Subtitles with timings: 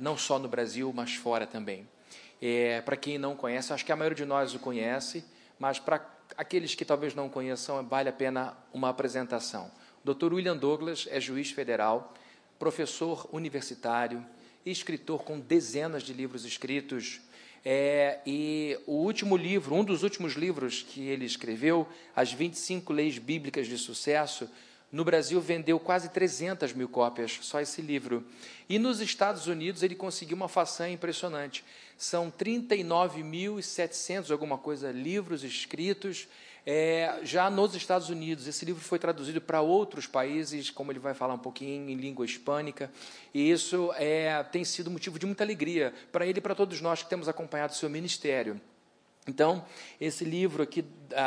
[0.00, 1.88] não só no Brasil, mas fora também.
[2.40, 5.24] É, para quem não conhece, acho que a maioria de nós o conhece,
[5.58, 6.04] mas para
[6.36, 9.70] aqueles que talvez não conheçam, vale a pena uma apresentação.
[10.04, 10.34] O Dr.
[10.34, 12.12] William Douglas é juiz federal,
[12.58, 14.24] professor universitário,
[14.64, 17.20] escritor com dezenas de livros escritos.
[17.64, 23.18] É, e o último livro, um dos últimos livros que ele escreveu, As 25 Leis
[23.18, 24.50] Bíblicas de Sucesso,
[24.94, 28.24] no Brasil vendeu quase 300 mil cópias, só esse livro.
[28.68, 31.64] E nos Estados Unidos ele conseguiu uma façanha impressionante.
[31.98, 36.28] São 39.700, alguma coisa, livros escritos
[36.64, 38.46] é, já nos Estados Unidos.
[38.46, 42.24] Esse livro foi traduzido para outros países, como ele vai falar um pouquinho em língua
[42.24, 42.88] hispânica,
[43.34, 47.02] e isso é, tem sido motivo de muita alegria para ele e para todos nós
[47.02, 48.60] que temos acompanhado o seu ministério.
[49.26, 49.64] Então,
[49.98, 50.84] esse livro aqui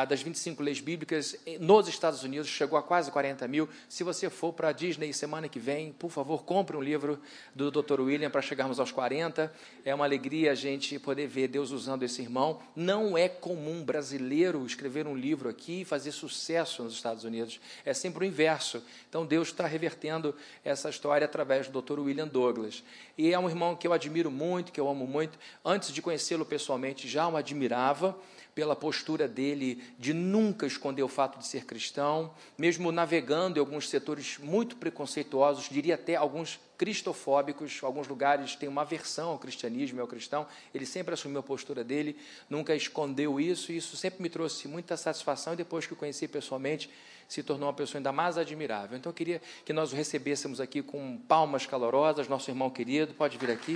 [0.07, 3.69] das 25 leis bíblicas nos Estados Unidos chegou a quase 40 mil.
[3.87, 7.19] Se você for para a Disney semana que vem, por favor, compre um livro
[7.55, 8.01] do Dr.
[8.01, 9.51] William para chegarmos aos 40.
[9.83, 12.59] É uma alegria a gente poder ver Deus usando esse irmão.
[12.75, 17.59] Não é comum brasileiro escrever um livro aqui e fazer sucesso nos Estados Unidos.
[17.83, 18.83] É sempre o inverso.
[19.09, 21.99] Então, Deus está revertendo essa história através do Dr.
[21.99, 22.83] William Douglas.
[23.17, 25.39] E é um irmão que eu admiro muito, que eu amo muito.
[25.65, 28.15] Antes de conhecê-lo pessoalmente, já o admirava
[28.53, 33.87] pela postura dele de nunca esconder o fato de ser cristão, mesmo navegando em alguns
[33.87, 40.01] setores muito preconceituosos, diria até alguns cristofóbicos, alguns lugares têm uma aversão ao cristianismo e
[40.01, 42.17] ao cristão, ele sempre assumiu a postura dele,
[42.49, 46.27] nunca escondeu isso, e isso sempre me trouxe muita satisfação, e depois que o conheci
[46.27, 46.89] pessoalmente,
[47.27, 48.97] se tornou uma pessoa ainda mais admirável.
[48.97, 53.37] Então eu queria que nós o recebêssemos aqui com palmas calorosas, nosso irmão querido, pode
[53.37, 53.75] vir aqui.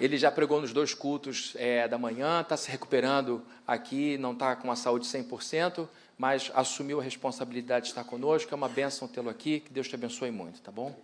[0.00, 4.56] Ele já pregou nos dois cultos é, da manhã, está se recuperando aqui, não está
[4.56, 8.52] com a saúde 100%, mas assumiu a responsabilidade de estar conosco.
[8.52, 9.60] É uma bênção tê-lo aqui.
[9.60, 10.94] Que Deus te abençoe muito, tá bom?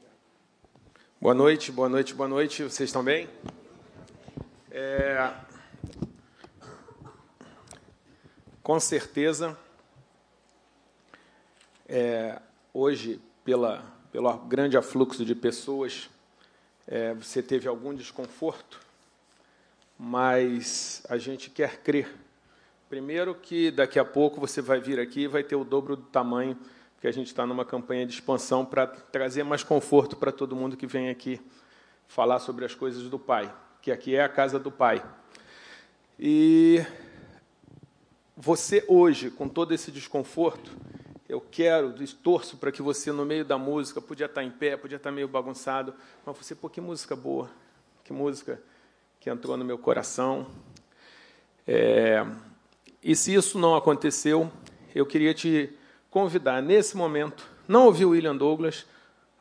[1.21, 2.63] Boa noite, boa noite, boa noite.
[2.65, 3.29] Vocês estão bem?
[4.83, 5.31] É...
[8.63, 9.59] Com certeza,
[11.87, 12.41] é,
[12.73, 16.09] hoje, pela, pelo grande afluxo de pessoas,
[16.87, 18.81] é, você teve algum desconforto,
[19.99, 22.17] mas a gente quer crer.
[22.89, 26.05] Primeiro, que daqui a pouco você vai vir aqui e vai ter o dobro do
[26.05, 26.57] tamanho,
[26.95, 30.75] porque a gente está numa campanha de expansão para trazer mais conforto para todo mundo
[30.75, 31.39] que vem aqui
[32.09, 33.53] falar sobre as coisas do Pai,
[33.83, 35.03] que aqui é a casa do Pai.
[36.19, 36.85] E
[38.37, 40.71] você hoje, com todo esse desconforto,
[41.29, 44.97] eu quero, torço para que você, no meio da música, podia estar em pé, podia
[44.97, 45.95] estar meio bagunçado,
[46.27, 47.51] mas você, pô, que música boa,
[48.05, 48.61] que música
[49.19, 50.47] que entrou no meu coração.
[51.67, 52.27] É,
[53.03, 54.51] e se isso não aconteceu,
[54.95, 55.73] eu queria te
[56.11, 58.85] convidar, nesse momento, não ouvir o William Douglas,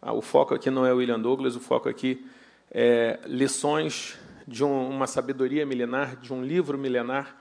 [0.01, 2.25] ah, o foco aqui não é o William Douglas, o foco aqui
[2.71, 4.17] é lições
[4.49, 7.37] de um, uma sabedoria milenar, de um livro milenar,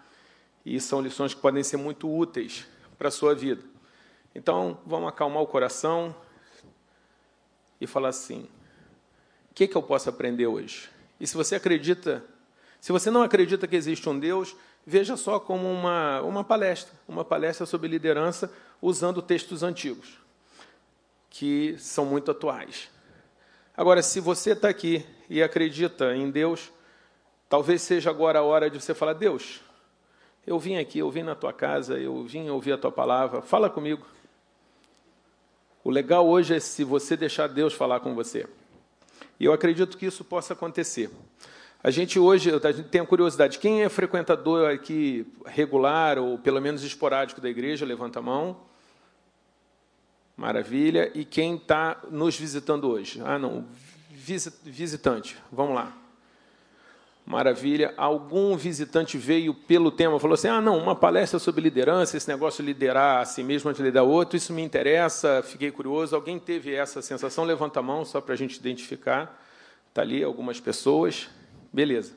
[0.65, 2.67] e são lições que podem ser muito úteis
[2.99, 3.63] para a sua vida.
[4.35, 6.15] Então, vamos acalmar o coração
[7.81, 8.43] e falar assim:
[9.51, 10.91] o que, que eu posso aprender hoje?
[11.19, 12.23] E se você acredita,
[12.79, 14.55] se você não acredita que existe um Deus,
[14.87, 18.53] veja só como uma, uma palestra, uma palestra sobre liderança
[18.83, 20.19] usando textos antigos,
[21.31, 22.91] que são muito atuais.
[23.75, 26.71] Agora, se você está aqui e acredita em Deus,
[27.49, 29.61] talvez seja agora a hora de você falar: Deus,
[30.47, 33.69] eu vim aqui, eu vim na tua casa, eu vim ouvir a tua palavra, fala
[33.69, 34.07] comigo.
[35.85, 38.47] O legal hoje é se você deixar Deus falar com você.
[39.41, 41.11] E eu acredito que isso possa acontecer.
[41.83, 46.61] A gente hoje a gente tem a curiosidade: quem é frequentador aqui regular ou pelo
[46.61, 47.87] menos esporádico da igreja?
[47.87, 48.57] Levanta a mão.
[50.37, 51.11] Maravilha.
[51.15, 53.21] E quem está nos visitando hoje?
[53.25, 53.67] Ah, não.
[54.11, 55.37] Visitante.
[55.51, 55.97] Vamos lá.
[57.29, 57.93] Maravilha.
[57.95, 62.65] Algum visitante veio pelo tema, falou assim: ah, não, uma palestra sobre liderança, esse negócio
[62.65, 66.17] de liderar a si mesmo antes de liderar outro, isso me interessa, fiquei curioso.
[66.17, 67.45] Alguém teve essa sensação?
[67.45, 69.39] Levanta a mão só para a gente identificar.
[69.91, 71.29] Está ali algumas pessoas.
[71.71, 72.15] Beleza.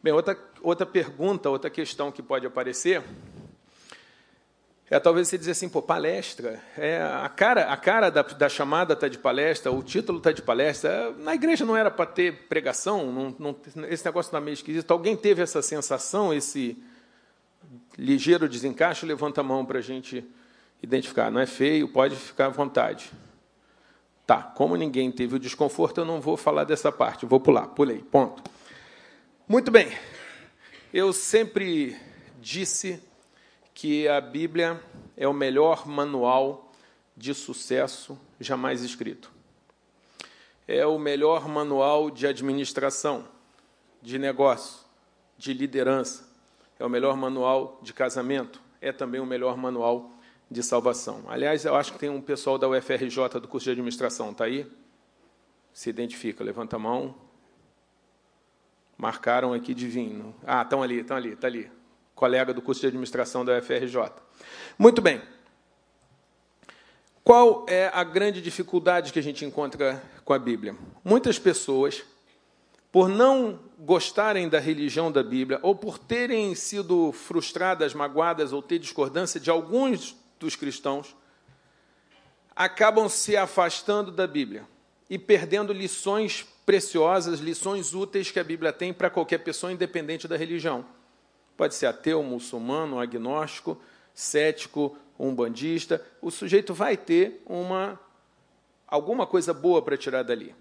[0.00, 3.02] Bem, outra, outra pergunta, outra questão que pode aparecer
[4.90, 8.94] é talvez você dizer assim, pô, palestra, é, a cara, a cara da, da chamada
[8.94, 11.12] está de palestra, o título está de palestra.
[11.18, 13.56] Na igreja não era para ter pregação, não, não,
[13.88, 14.90] esse negócio está meio esquisito.
[14.90, 16.82] Alguém teve essa sensação, esse
[17.98, 19.04] ligeiro desencaixe?
[19.04, 20.24] Levanta a mão para a gente
[20.82, 21.30] identificar.
[21.30, 23.12] Não é feio, pode ficar à vontade.
[24.26, 27.98] Tá, como ninguém teve o desconforto, eu não vou falar dessa parte, vou pular, pulei,
[27.98, 28.42] ponto.
[29.46, 29.90] Muito bem,
[30.92, 31.96] eu sempre
[32.40, 33.02] disse
[33.78, 34.82] que a Bíblia
[35.16, 36.72] é o melhor manual
[37.16, 39.30] de sucesso jamais escrito.
[40.66, 43.28] É o melhor manual de administração,
[44.02, 44.84] de negócio,
[45.36, 46.28] de liderança.
[46.76, 48.60] É o melhor manual de casamento.
[48.80, 50.10] É também o melhor manual
[50.50, 51.22] de salvação.
[51.28, 54.68] Aliás, eu acho que tem um pessoal da UFRJ do curso de administração, está aí?
[55.72, 57.14] Se identifica, levanta a mão.
[58.96, 60.34] Marcaram aqui divino.
[60.44, 61.77] Ah, estão ali, estão ali, está ali
[62.18, 64.10] colega do curso de administração da UFRJ.
[64.76, 65.22] Muito bem.
[67.22, 70.74] Qual é a grande dificuldade que a gente encontra com a Bíblia?
[71.04, 72.02] Muitas pessoas,
[72.90, 78.80] por não gostarem da religião da Bíblia, ou por terem sido frustradas, magoadas, ou ter
[78.80, 81.14] discordância de alguns dos cristãos,
[82.56, 84.66] acabam se afastando da Bíblia
[85.08, 90.36] e perdendo lições preciosas, lições úteis que a Bíblia tem para qualquer pessoa, independente da
[90.36, 90.97] religião.
[91.58, 93.82] Pode ser ateu, muçulmano, agnóstico,
[94.14, 96.00] cético, umbandista.
[96.22, 97.98] O sujeito vai ter uma
[98.86, 100.54] alguma coisa boa para tirar dali.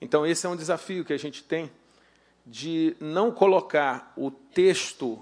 [0.00, 1.68] Então esse é um desafio que a gente tem
[2.46, 5.20] de não colocar o texto,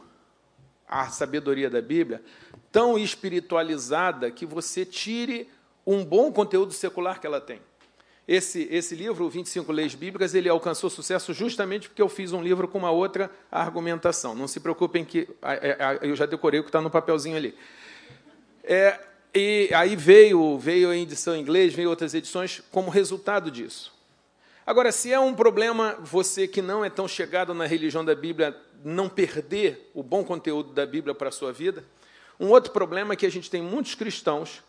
[0.87, 2.23] a sabedoria da Bíblia,
[2.71, 5.49] tão espiritualizada que você tire
[5.87, 7.63] um bom conteúdo secular que ela tem.
[8.29, 12.67] Esse, esse livro, 25 Leis Bíblicas, ele alcançou sucesso justamente porque eu fiz um livro
[12.67, 14.35] com uma outra argumentação.
[14.35, 15.29] Não se preocupem que
[16.03, 17.55] eu já decorei o que está no papelzinho ali.
[18.65, 18.99] É,
[19.33, 23.95] e aí veio, veio a edição em inglês, veio outras edições como resultado disso.
[24.67, 28.57] Agora, se é um problema você que não é tão chegado na religião da Bíblia
[28.85, 31.85] não perder o bom conteúdo da Bíblia para a sua vida,
[32.41, 34.65] um outro problema é que a gente tem muitos cristãos,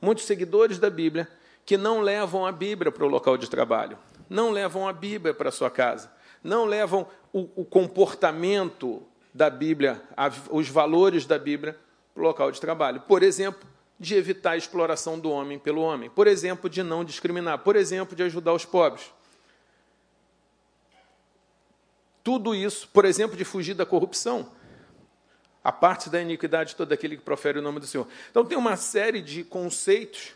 [0.00, 1.28] muitos seguidores da Bíblia,
[1.64, 3.98] que não levam a Bíblia para o local de trabalho,
[4.28, 6.10] não levam a Bíblia para a sua casa,
[6.42, 11.78] não levam o, o comportamento da Bíblia, a, os valores da Bíblia
[12.14, 13.00] para o local de trabalho.
[13.02, 13.66] Por exemplo,
[14.02, 16.10] de evitar a exploração do homem pelo homem.
[16.10, 17.60] Por exemplo, de não discriminar.
[17.60, 19.12] Por exemplo, de ajudar os pobres.
[22.24, 24.50] Tudo isso, por exemplo, de fugir da corrupção.
[25.62, 28.08] A parte da iniquidade todo aquele que profere o nome do Senhor.
[28.28, 30.34] Então, tem uma série de conceitos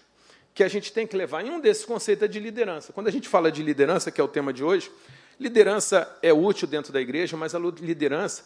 [0.56, 1.44] que a gente tem que levar.
[1.44, 2.90] E um desses conceitos é de liderança.
[2.90, 4.90] Quando a gente fala de liderança, que é o tema de hoje,
[5.38, 8.42] liderança é útil dentro da igreja, mas a liderança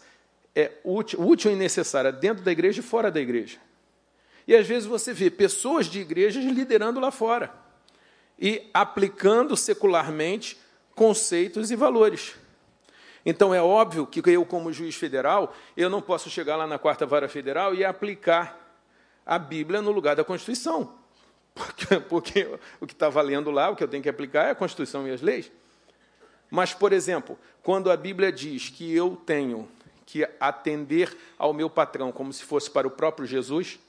[0.53, 3.59] é útil, útil e necessária dentro da igreja e fora da igreja.
[4.45, 7.49] E às vezes você vê pessoas de igrejas liderando lá fora
[8.37, 10.59] e aplicando secularmente
[10.93, 12.35] conceitos e valores.
[13.25, 17.05] Então é óbvio que eu, como juiz federal, eu não posso chegar lá na quarta
[17.05, 18.75] vara federal e aplicar
[19.25, 20.99] a Bíblia no lugar da Constituição.
[21.53, 24.55] Porque, porque o que está valendo lá, o que eu tenho que aplicar é a
[24.55, 25.51] Constituição e as leis.
[26.49, 29.69] Mas, por exemplo, quando a Bíblia diz que eu tenho
[30.05, 33.79] que atender ao meu patrão como se fosse para o próprio Jesus,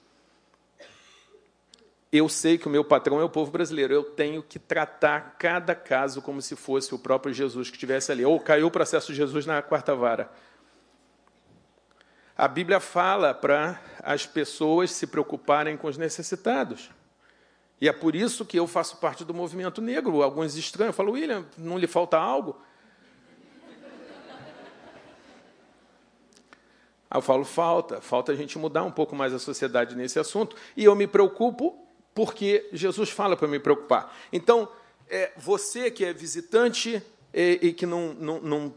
[2.12, 3.94] eu sei que o meu patrão é o povo brasileiro.
[3.94, 8.24] Eu tenho que tratar cada caso como se fosse o próprio Jesus que estivesse ali.
[8.24, 10.30] Ou caiu o processo de Jesus na quarta vara.
[12.36, 16.90] A Bíblia fala para as pessoas se preocuparem com os necessitados.
[17.80, 20.22] E é por isso que eu faço parte do movimento negro.
[20.22, 22.60] Alguns estranhos falam, William, não lhe falta algo?
[27.10, 30.56] Aí eu falo, falta, falta a gente mudar um pouco mais a sociedade nesse assunto.
[30.76, 31.78] E eu me preocupo
[32.14, 34.16] porque Jesus fala para me preocupar.
[34.32, 34.68] Então,
[35.08, 37.02] é, você que é visitante
[37.34, 38.74] e, e que não, não, não,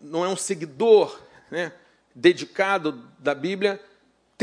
[0.00, 1.16] não é um seguidor
[1.50, 1.72] né,
[2.14, 3.80] dedicado da Bíblia,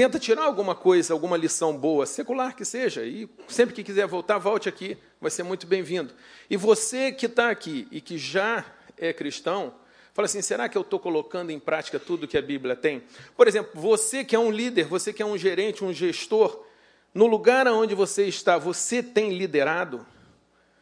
[0.02, 4.40] Tenta tirar alguma coisa, alguma lição boa, secular que seja, e sempre que quiser voltar,
[4.40, 6.12] volte aqui, vai ser muito bem-vindo.
[6.50, 8.66] E você que está aqui e que já
[8.98, 9.76] é cristão,
[10.12, 13.04] fala assim: será que eu estou colocando em prática tudo que a Bíblia tem?
[13.38, 16.66] Por exemplo, você que é um líder, você que é um gerente, um gestor,
[17.14, 20.04] no lugar onde você está, você tem liderado?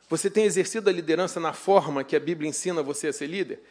[0.08, 3.62] Você tem exercido a liderança na forma que a Bíblia ensina você a ser líder?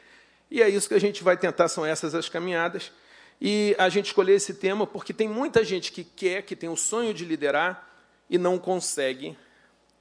[0.51, 2.93] E é isso que a gente vai tentar, são essas as caminhadas.
[3.41, 6.77] E a gente escolheu esse tema porque tem muita gente que quer, que tem o
[6.77, 7.89] sonho de liderar
[8.29, 9.37] e não consegue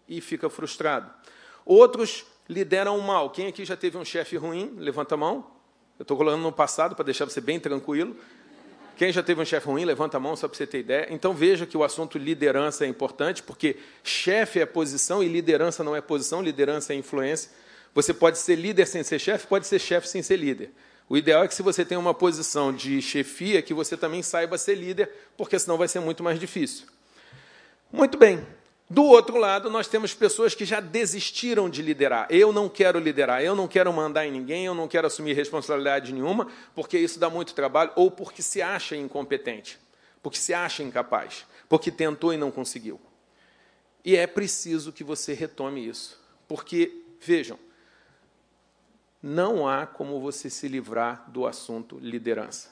[0.08, 1.12] e fica frustrado.
[1.66, 3.30] Outros lideram mal.
[3.30, 4.74] Quem aqui já teve um chefe ruim?
[4.78, 5.46] Levanta a mão.
[6.00, 8.16] Eu estou colocando no passado para deixar você bem tranquilo.
[8.96, 11.08] Quem já teve um chefe ruim, levanta a mão só para você ter ideia.
[11.12, 15.96] Então veja que o assunto liderança é importante, porque chefe é posição e liderança não
[15.96, 17.52] é posição, liderança é influência.
[17.94, 20.72] Você pode ser líder sem ser chefe, pode ser chefe sem ser líder.
[21.10, 24.58] O ideal é que, se você tem uma posição de chefia, que você também saiba
[24.58, 26.86] ser líder, porque senão vai ser muito mais difícil.
[27.92, 28.46] Muito bem.
[28.90, 32.28] Do outro lado, nós temos pessoas que já desistiram de liderar.
[32.30, 36.14] Eu não quero liderar, eu não quero mandar em ninguém, eu não quero assumir responsabilidade
[36.14, 39.78] nenhuma, porque isso dá muito trabalho, ou porque se acha incompetente.
[40.22, 43.00] porque se acha incapaz, porque tentou e não conseguiu.
[44.04, 47.58] E é preciso que você retome isso, porque, vejam,
[49.22, 52.70] não há como você se livrar do assunto liderança.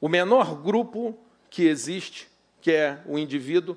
[0.00, 1.18] O menor grupo
[1.50, 2.28] que existe,
[2.60, 3.76] que é o indivíduo,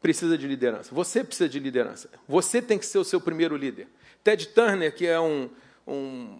[0.00, 0.94] precisa de liderança.
[0.94, 2.08] Você precisa de liderança.
[2.26, 3.88] Você tem que ser o seu primeiro líder.
[4.22, 5.50] Ted Turner, que é um,
[5.86, 6.38] um,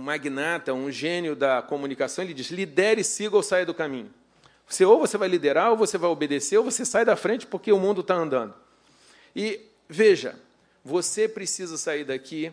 [0.00, 4.12] magnata, um gênio da comunicação, ele diz: lidere, siga ou saia do caminho.
[4.66, 7.72] Você ou você vai liderar, ou você vai obedecer, ou você sai da frente porque
[7.72, 8.54] o mundo está andando.
[9.34, 10.38] E veja,
[10.84, 12.52] você precisa sair daqui.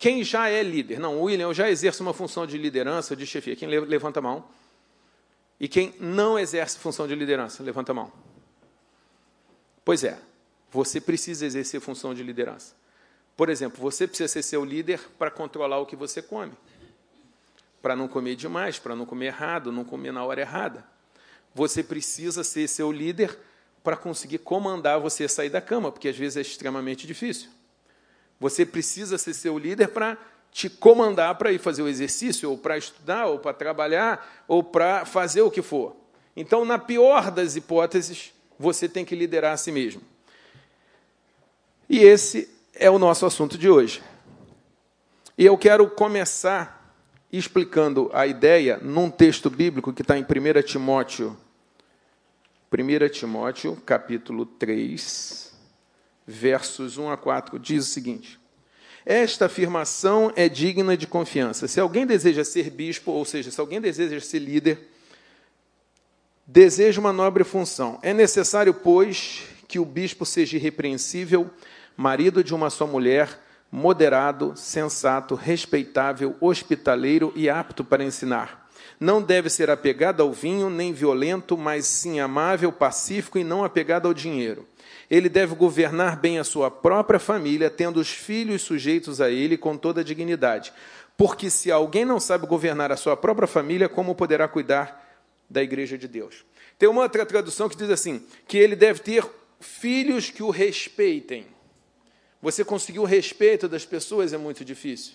[0.00, 0.98] Quem já é líder?
[0.98, 3.54] Não, William, eu já exerço uma função de liderança, de chefia.
[3.54, 4.46] Quem levanta a mão?
[5.60, 7.62] E quem não exerce função de liderança?
[7.62, 8.10] Levanta a mão.
[9.84, 10.18] Pois é,
[10.70, 12.74] você precisa exercer função de liderança.
[13.36, 16.54] Por exemplo, você precisa ser seu líder para controlar o que você come.
[17.82, 20.82] Para não comer demais, para não comer errado, não comer na hora errada.
[21.54, 23.38] Você precisa ser seu líder
[23.84, 27.50] para conseguir comandar você sair da cama, porque às vezes é extremamente difícil.
[28.40, 30.16] Você precisa ser seu líder para
[30.52, 35.04] te comandar para ir fazer o exercício, ou para estudar, ou para trabalhar, ou para
[35.04, 35.94] fazer o que for.
[36.36, 40.02] Então, na pior das hipóteses, você tem que liderar a si mesmo.
[41.88, 44.02] E esse é o nosso assunto de hoje.
[45.36, 46.94] E eu quero começar
[47.32, 51.36] explicando a ideia num texto bíblico que está em 1 Timóteo.
[52.72, 55.49] 1 Timóteo, capítulo 3,
[56.30, 58.40] versos 1 a 4, diz o seguinte:
[59.04, 61.66] Esta afirmação é digna de confiança.
[61.66, 64.88] Se alguém deseja ser bispo, ou seja, se alguém deseja ser líder,
[66.46, 67.98] deseja uma nobre função.
[68.02, 71.50] É necessário, pois, que o bispo seja irrepreensível,
[71.96, 73.38] marido de uma só mulher,
[73.70, 78.68] moderado, sensato, respeitável, hospitaleiro e apto para ensinar.
[78.98, 84.06] Não deve ser apegado ao vinho, nem violento, mas sim amável, pacífico e não apegado
[84.06, 84.66] ao dinheiro.
[85.10, 89.76] Ele deve governar bem a sua própria família, tendo os filhos sujeitos a ele com
[89.76, 90.72] toda a dignidade.
[91.16, 95.04] Porque se alguém não sabe governar a sua própria família, como poderá cuidar
[95.50, 96.44] da igreja de Deus.
[96.78, 101.46] Tem uma outra tradução que diz assim: que ele deve ter filhos que o respeitem.
[102.40, 105.14] Você conseguir o respeito das pessoas é muito difícil.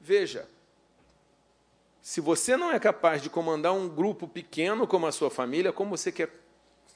[0.00, 0.46] Veja,
[2.02, 5.96] se você não é capaz de comandar um grupo pequeno como a sua família, como
[5.96, 6.28] você quer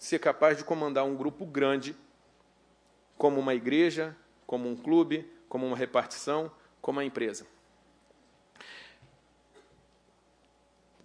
[0.05, 1.97] ser capaz de comandar um grupo grande,
[3.17, 4.15] como uma igreja,
[4.47, 7.47] como um clube, como uma repartição, como uma empresa?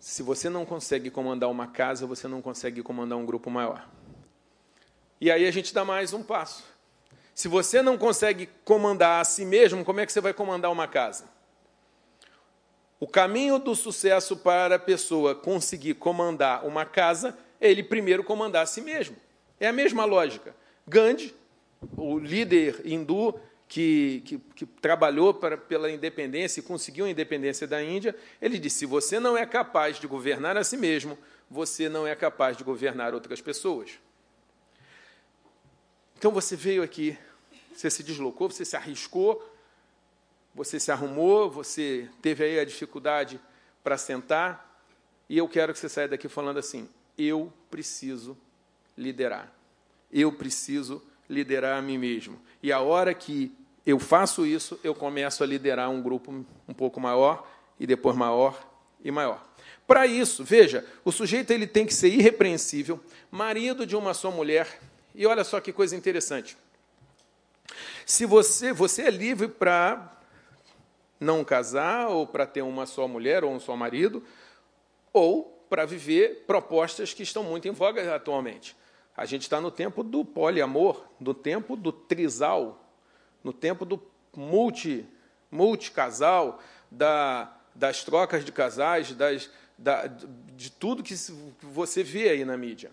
[0.01, 3.87] Se você não consegue comandar uma casa, você não consegue comandar um grupo maior.
[5.21, 6.65] E aí a gente dá mais um passo.
[7.33, 10.89] Se você não consegue comandar a si mesmo, como é que você vai comandar uma
[10.89, 11.29] casa?
[12.99, 18.65] O caminho do sucesso para a pessoa conseguir comandar uma casa ele primeiro comandar a
[18.65, 19.15] si mesmo.
[19.59, 20.55] É a mesma lógica.
[20.87, 21.33] Gandhi,
[21.97, 23.39] o líder hindu,
[23.69, 28.79] que, que, que trabalhou para, pela independência e conseguiu a independência da Índia, ele disse:
[28.79, 31.17] se você não é capaz de governar a si mesmo,
[31.49, 33.91] você não é capaz de governar outras pessoas.
[36.17, 37.17] Então você veio aqui,
[37.73, 39.47] você se deslocou, você se arriscou,
[40.53, 43.39] você se arrumou, você teve aí a dificuldade
[43.83, 44.83] para sentar,
[45.29, 46.89] e eu quero que você saia daqui falando assim:
[47.19, 48.37] eu preciso
[48.97, 49.53] liderar.
[50.11, 52.39] Eu preciso liderar a mim mesmo.
[52.63, 53.51] E a hora que
[53.85, 56.31] eu faço isso, eu começo a liderar um grupo
[56.67, 57.47] um pouco maior
[57.79, 58.65] e depois maior
[59.03, 59.45] e maior.
[59.85, 62.99] Para isso, veja, o sujeito ele tem que ser irrepreensível,
[63.29, 64.79] marido de uma só mulher.
[65.13, 66.57] E olha só que coisa interessante.
[68.05, 70.17] Se você, você é livre para
[71.19, 74.23] não casar ou para ter uma só mulher ou um só marido,
[75.11, 78.75] ou para viver propostas que estão muito em voga atualmente.
[79.15, 82.83] A gente está no tempo do poliamor, no tempo do trisal,
[83.43, 84.01] no tempo do
[84.35, 85.05] multi,
[85.51, 91.15] multicasal, da, das trocas de casais, das, da, de tudo que
[91.61, 92.91] você vê aí na mídia.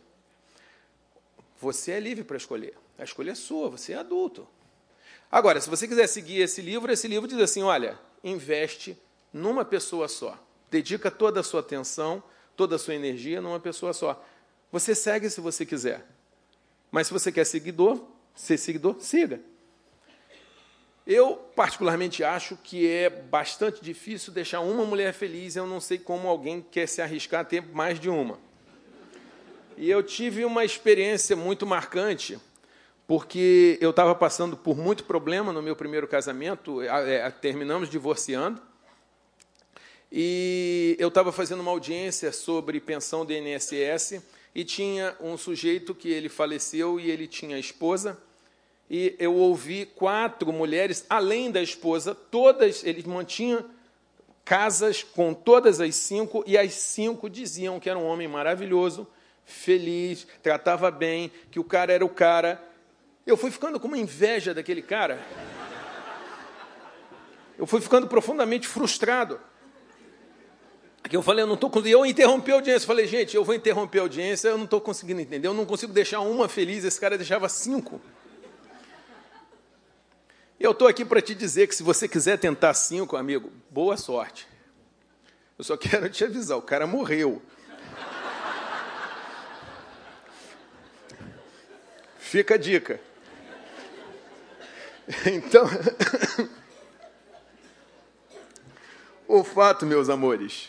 [1.59, 2.75] Você é livre para escolher.
[2.99, 4.47] A escolha é sua, você é adulto.
[5.31, 8.97] Agora, se você quiser seguir esse livro, esse livro diz assim: olha, investe
[9.33, 10.39] numa pessoa só.
[10.71, 12.23] Dedica toda a sua atenção,
[12.57, 14.25] toda a sua energia numa pessoa só.
[14.73, 16.07] Você segue se você quiser.
[16.91, 18.03] Mas se você quer seguidor,
[18.35, 19.41] ser seguidor, siga.
[21.07, 25.55] Eu, particularmente, acho que é bastante difícil deixar uma mulher feliz.
[25.55, 28.39] Eu não sei como alguém quer se arriscar a ter mais de uma.
[29.77, 32.39] E eu tive uma experiência muito marcante,
[33.07, 38.61] porque eu estava passando por muito problema no meu primeiro casamento, é, terminamos divorciando,
[40.19, 44.23] E eu estava fazendo uma audiência sobre pensão do INSS
[44.55, 48.17] e tinha um sujeito que ele faleceu e ele tinha esposa.
[48.89, 53.63] E eu ouvi quatro mulheres, além da esposa, todas, ele mantinha
[54.43, 59.07] casas com todas as cinco, e as cinco diziam que era um homem maravilhoso,
[59.45, 62.59] feliz, tratava bem, que o cara era o cara.
[63.27, 65.21] Eu fui ficando com uma inveja daquele cara.
[67.59, 69.39] Eu fui ficando profundamente frustrado.
[71.09, 71.99] Que eu falei, eu não estou conseguindo.
[71.99, 72.87] Eu interrompi a audiência.
[72.87, 75.47] Falei, gente, eu vou interromper a audiência, eu não estou conseguindo entender.
[75.47, 78.01] Eu não consigo deixar uma feliz, esse cara deixava cinco.
[80.59, 83.97] E eu estou aqui para te dizer que se você quiser tentar cinco, amigo, boa
[83.97, 84.49] sorte.
[85.59, 87.43] Eu só quero te avisar, o cara morreu.
[92.19, 93.01] Fica a dica.
[95.25, 95.65] Então,
[99.29, 100.69] o fato, meus amores,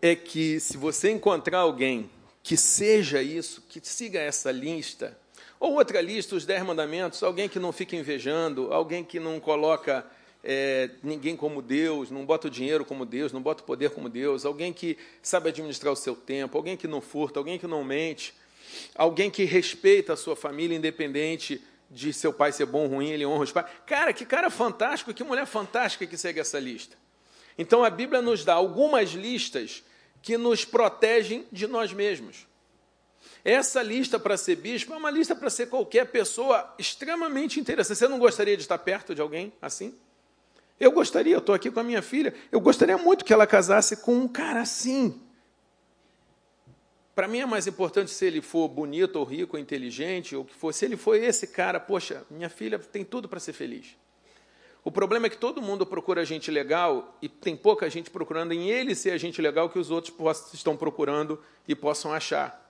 [0.00, 2.10] é que se você encontrar alguém
[2.42, 5.16] que seja isso, que siga essa lista,
[5.60, 10.06] ou outra lista, os dez mandamentos, alguém que não fica invejando, alguém que não coloca
[10.42, 14.08] é, ninguém como Deus, não bota o dinheiro como Deus, não bota o poder como
[14.08, 17.82] Deus, alguém que sabe administrar o seu tempo, alguém que não furta, alguém que não
[17.82, 18.32] mente,
[18.94, 23.26] alguém que respeita a sua família, independente de seu pai ser bom ou ruim, ele
[23.26, 23.66] honra os pais.
[23.84, 26.96] Cara, que cara fantástico, que mulher fantástica que segue essa lista.
[27.56, 29.82] Então a Bíblia nos dá algumas listas
[30.22, 32.46] que nos protegem de nós mesmos.
[33.44, 37.98] Essa lista para ser bispo é uma lista para ser qualquer pessoa extremamente interessante.
[37.98, 39.94] Você não gostaria de estar perto de alguém assim?
[40.78, 43.96] Eu gostaria, eu estou aqui com a minha filha, eu gostaria muito que ela casasse
[43.96, 45.20] com um cara assim.
[47.14, 50.54] Para mim é mais importante se ele for bonito ou rico ou inteligente, ou que
[50.54, 50.72] for.
[50.72, 53.96] Se ele for esse cara, poxa, minha filha tem tudo para ser feliz.
[54.84, 58.70] O problema é que todo mundo procura gente legal e tem pouca gente procurando em
[58.70, 60.14] ele ser a gente legal que os outros
[60.54, 62.64] estão procurando e possam achar.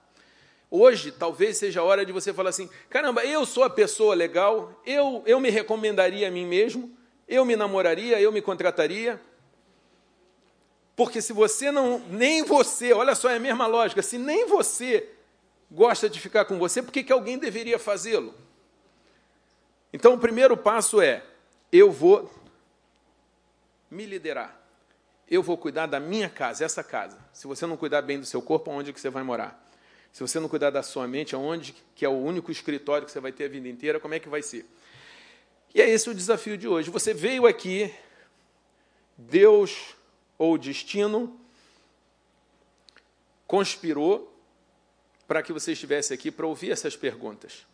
[0.71, 4.79] Hoje, talvez seja a hora de você falar assim: caramba, eu sou a pessoa legal,
[4.85, 6.95] eu, eu me recomendaria a mim mesmo,
[7.27, 9.19] eu me namoraria, eu me contrataria.
[10.95, 15.07] Porque se você não, nem você, olha só, é a mesma lógica, se nem você
[15.71, 18.33] gosta de ficar com você, por que, que alguém deveria fazê-lo?
[19.93, 21.23] Então, o primeiro passo é:
[21.71, 22.31] eu vou
[23.89, 24.59] me liderar.
[25.29, 27.17] Eu vou cuidar da minha casa, essa casa.
[27.31, 29.63] Se você não cuidar bem do seu corpo, onde que você vai morar?
[30.11, 33.19] Se você não cuidar da sua mente, aonde que é o único escritório que você
[33.19, 34.65] vai ter a vida inteira, como é que vai ser?
[35.73, 36.89] E é esse o desafio de hoje.
[36.89, 37.93] Você veio aqui,
[39.15, 39.95] Deus
[40.37, 41.39] ou destino
[43.45, 44.35] conspirou
[45.27, 47.67] para que você estivesse aqui para ouvir essas perguntas.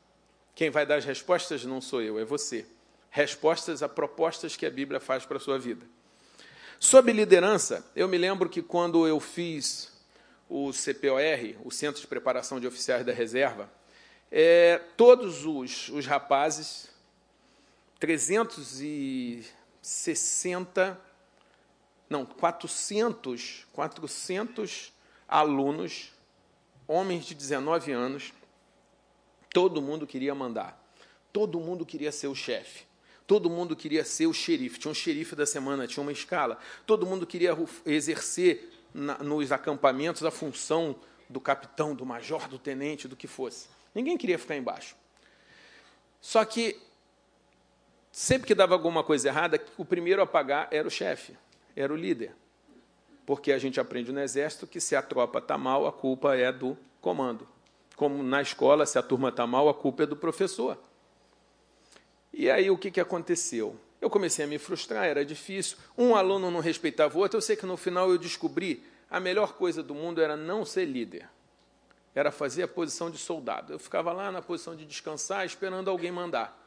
[0.54, 2.66] Quem vai dar as respostas não sou eu, é você.
[3.16, 5.86] Respostas a propostas que a Bíblia faz para a sua vida.
[6.78, 9.90] Sobre liderança, eu me lembro que quando eu fiz
[10.50, 13.72] o CPOR, o Centro de Preparação de Oficiais da Reserva,
[14.30, 16.90] é, todos os, os rapazes,
[18.02, 21.00] 360,
[22.10, 24.92] não, 400, 400
[25.26, 26.12] alunos,
[26.86, 28.34] homens de 19 anos,
[29.54, 30.86] todo mundo queria mandar,
[31.32, 32.94] todo mundo queria ser o chefe.
[33.28, 36.60] Todo mundo queria ser o xerife, tinha um xerife da semana, tinha uma escala.
[36.86, 40.96] Todo mundo queria exercer na, nos acampamentos a função
[41.28, 43.68] do capitão, do major, do tenente, do que fosse.
[43.96, 44.96] Ninguém queria ficar embaixo.
[46.22, 46.80] Só que,
[48.12, 51.36] sempre que dava alguma coisa errada, o primeiro a pagar era o chefe,
[51.76, 52.32] era o líder.
[53.26, 56.52] Porque a gente aprende no exército que se a tropa está mal, a culpa é
[56.52, 57.48] do comando.
[57.96, 60.78] Como na escola, se a turma está mal, a culpa é do professor.
[62.38, 63.80] E aí o que, que aconteceu?
[64.02, 65.78] Eu comecei a me frustrar, era difícil.
[65.98, 67.38] Um aluno não respeitava o outro.
[67.38, 70.84] Eu sei que no final eu descobri a melhor coisa do mundo era não ser
[70.84, 71.30] líder.
[72.14, 73.72] Era fazer a posição de soldado.
[73.72, 76.62] Eu ficava lá na posição de descansar, esperando alguém mandar.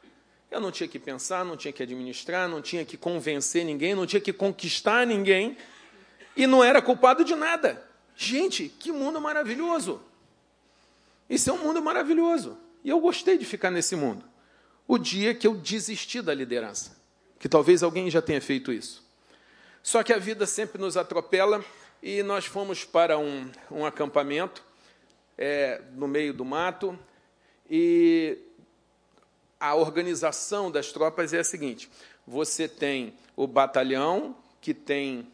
[0.50, 4.06] Eu não tinha que pensar, não tinha que administrar, não tinha que convencer ninguém, não
[4.06, 5.54] tinha que conquistar ninguém.
[6.34, 7.86] E não era culpado de nada.
[8.16, 10.00] Gente, que mundo maravilhoso!
[11.28, 12.56] Isso é um mundo maravilhoso.
[12.82, 14.24] E eu gostei de ficar nesse mundo.
[14.88, 16.96] O dia que eu desisti da liderança.
[17.38, 19.06] Que talvez alguém já tenha feito isso.
[19.82, 21.62] Só que a vida sempre nos atropela
[22.02, 24.64] e nós fomos para um, um acampamento
[25.36, 26.98] é, no meio do mato.
[27.70, 28.38] E
[29.60, 31.90] a organização das tropas é a seguinte:
[32.26, 35.30] você tem o batalhão que tem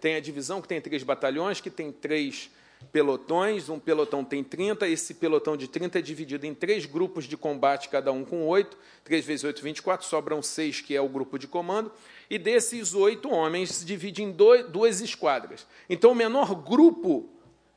[0.00, 2.50] tem a divisão que tem três batalhões, que tem três
[2.92, 7.36] pelotões, um pelotão tem 30, esse pelotão de 30 é dividido em três grupos de
[7.36, 11.38] combate, cada um com oito, 3 vezes 8, 24, sobram seis, que é o grupo
[11.38, 11.92] de comando,
[12.28, 15.66] e desses oito homens se divide em dois, duas esquadras.
[15.88, 17.28] Então, o menor grupo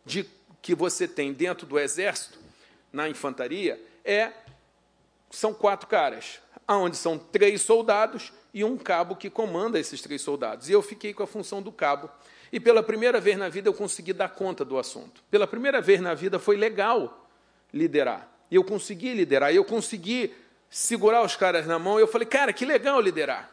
[0.06, 0.26] de,
[0.62, 2.40] que você tem dentro do exército,
[2.92, 4.32] na infantaria, é
[5.30, 10.70] são quatro caras, aonde são três soldados e um cabo que comanda esses três soldados.
[10.70, 12.10] E eu fiquei com a função do cabo
[12.54, 15.24] e pela primeira vez na vida eu consegui dar conta do assunto.
[15.32, 17.28] Pela primeira vez na vida foi legal
[17.74, 18.30] liderar.
[18.52, 20.32] E eu consegui liderar, e eu consegui
[20.70, 23.50] segurar os caras na mão, e eu falei, cara, que legal liderar.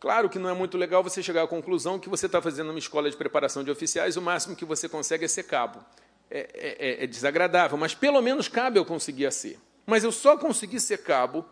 [0.00, 2.78] Claro que não é muito legal você chegar à conclusão que você está fazendo uma
[2.78, 5.84] escola de preparação de oficiais, o máximo que você consegue é ser cabo.
[6.30, 9.58] É, é, é, é desagradável, mas pelo menos cabe eu conseguia ser.
[9.84, 11.44] Mas eu só consegui ser cabo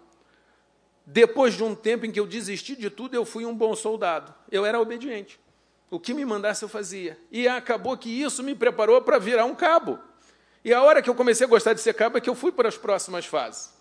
[1.04, 4.32] depois de um tempo em que eu desisti de tudo, eu fui um bom soldado.
[4.50, 5.40] Eu era obediente.
[5.90, 7.18] O que me mandasse eu fazia.
[7.30, 9.98] E acabou que isso me preparou para virar um cabo.
[10.64, 12.52] E a hora que eu comecei a gostar de ser cabo é que eu fui
[12.52, 13.72] para as próximas fases.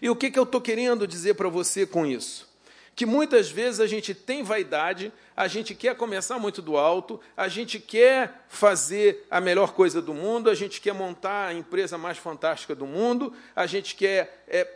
[0.00, 2.50] E o que, que eu estou querendo dizer para você com isso?
[2.94, 7.48] Que muitas vezes a gente tem vaidade, a gente quer começar muito do alto, a
[7.48, 12.18] gente quer fazer a melhor coisa do mundo, a gente quer montar a empresa mais
[12.18, 14.68] fantástica do mundo, a gente quer é,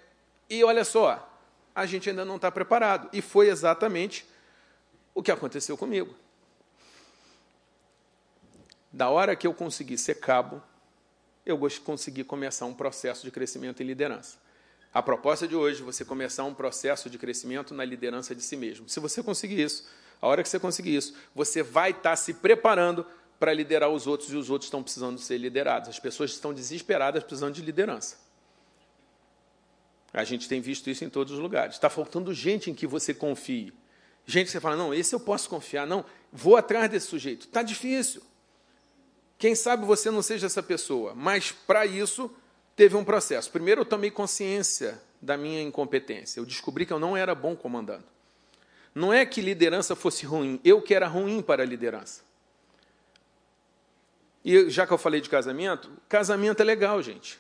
[0.48, 1.32] e olha só,
[1.74, 3.09] a gente ainda não está preparado.
[3.12, 4.26] E foi exatamente
[5.14, 6.14] o que aconteceu comigo.
[8.92, 10.62] Da hora que eu consegui ser cabo,
[11.44, 14.38] eu consegui começar um processo de crescimento em liderança.
[14.92, 18.56] A proposta de hoje é você começar um processo de crescimento na liderança de si
[18.56, 18.88] mesmo.
[18.88, 19.87] Se você conseguir isso,
[20.20, 23.06] a hora que você conseguir isso, você vai estar tá se preparando
[23.38, 25.90] para liderar os outros e os outros estão precisando ser liderados.
[25.90, 28.26] As pessoas estão desesperadas precisando de liderança.
[30.16, 31.74] A gente tem visto isso em todos os lugares.
[31.74, 33.72] Está faltando gente em que você confie.
[34.24, 35.87] Gente que você fala, não, esse eu posso confiar.
[35.87, 37.46] Não, vou atrás desse sujeito.
[37.46, 38.22] Está difícil.
[39.38, 41.14] Quem sabe você não seja essa pessoa.
[41.14, 42.35] Mas, para isso,
[42.74, 43.50] teve um processo.
[43.50, 46.40] Primeiro, eu tomei consciência da minha incompetência.
[46.40, 48.05] Eu descobri que eu não era bom comandando.
[48.94, 52.22] Não é que liderança fosse ruim, eu que era ruim para a liderança.
[54.42, 57.38] E já que eu falei de casamento, casamento é legal, gente.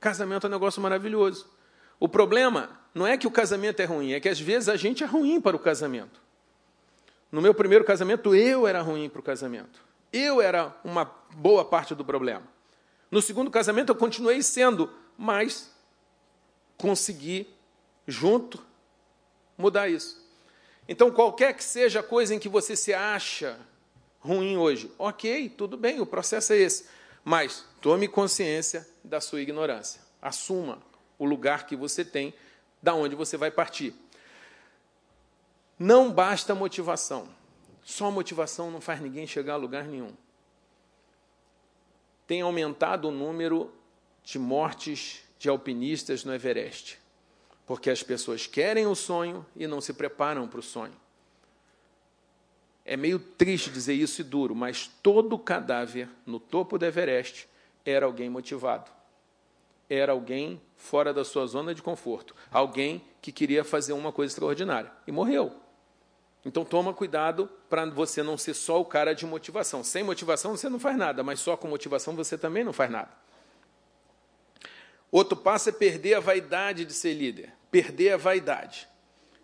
[0.00, 1.46] Casamento é um negócio maravilhoso.
[1.98, 5.02] O problema não é que o casamento é ruim, é que às vezes a gente
[5.02, 6.20] é ruim para o casamento.
[7.30, 9.82] No meu primeiro casamento, eu era ruim para o casamento.
[10.12, 11.04] Eu era uma
[11.34, 12.46] boa parte do problema.
[13.10, 15.72] No segundo casamento, eu continuei sendo, mas
[16.76, 17.48] consegui,
[18.06, 18.64] junto,
[19.58, 20.24] mudar isso.
[20.88, 23.58] Então, qualquer que seja a coisa em que você se acha
[24.20, 26.86] ruim hoje, ok, tudo bem, o processo é esse.
[27.24, 30.00] Mas tome consciência da sua ignorância.
[30.20, 30.78] Assuma,
[31.18, 32.34] o lugar que você tem,
[32.82, 33.94] da onde você vai partir.
[35.78, 37.28] Não basta motivação.
[37.82, 40.12] Só motivação não faz ninguém chegar a lugar nenhum.
[42.26, 43.72] Tem aumentado o número
[44.22, 46.98] de mortes de alpinistas no Everest,
[47.66, 50.94] porque as pessoas querem o sonho e não se preparam para o sonho.
[52.84, 57.48] É meio triste dizer isso e duro, mas todo cadáver no topo do Everest
[57.84, 58.90] era alguém motivado
[59.88, 64.92] era alguém fora da sua zona de conforto, alguém que queria fazer uma coisa extraordinária
[65.06, 65.52] e morreu.
[66.44, 69.82] Então toma cuidado para você não ser só o cara de motivação.
[69.82, 73.10] Sem motivação você não faz nada, mas só com motivação você também não faz nada.
[75.10, 78.88] Outro passo é perder a vaidade de ser líder, perder a vaidade.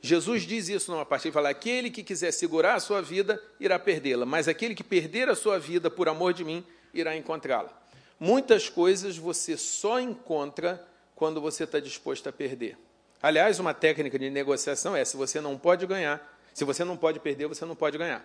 [0.03, 3.79] Jesus diz isso numa parte, ele fala: aquele que quiser segurar a sua vida irá
[3.79, 7.80] perdê-la, mas aquele que perder a sua vida por amor de mim irá encontrá-la.
[8.21, 12.77] Muitas coisas você só encontra quando você está disposto a perder.
[13.23, 17.19] Aliás, uma técnica de negociação é: se você não pode ganhar, se você não pode
[17.19, 18.23] perder, você não pode ganhar.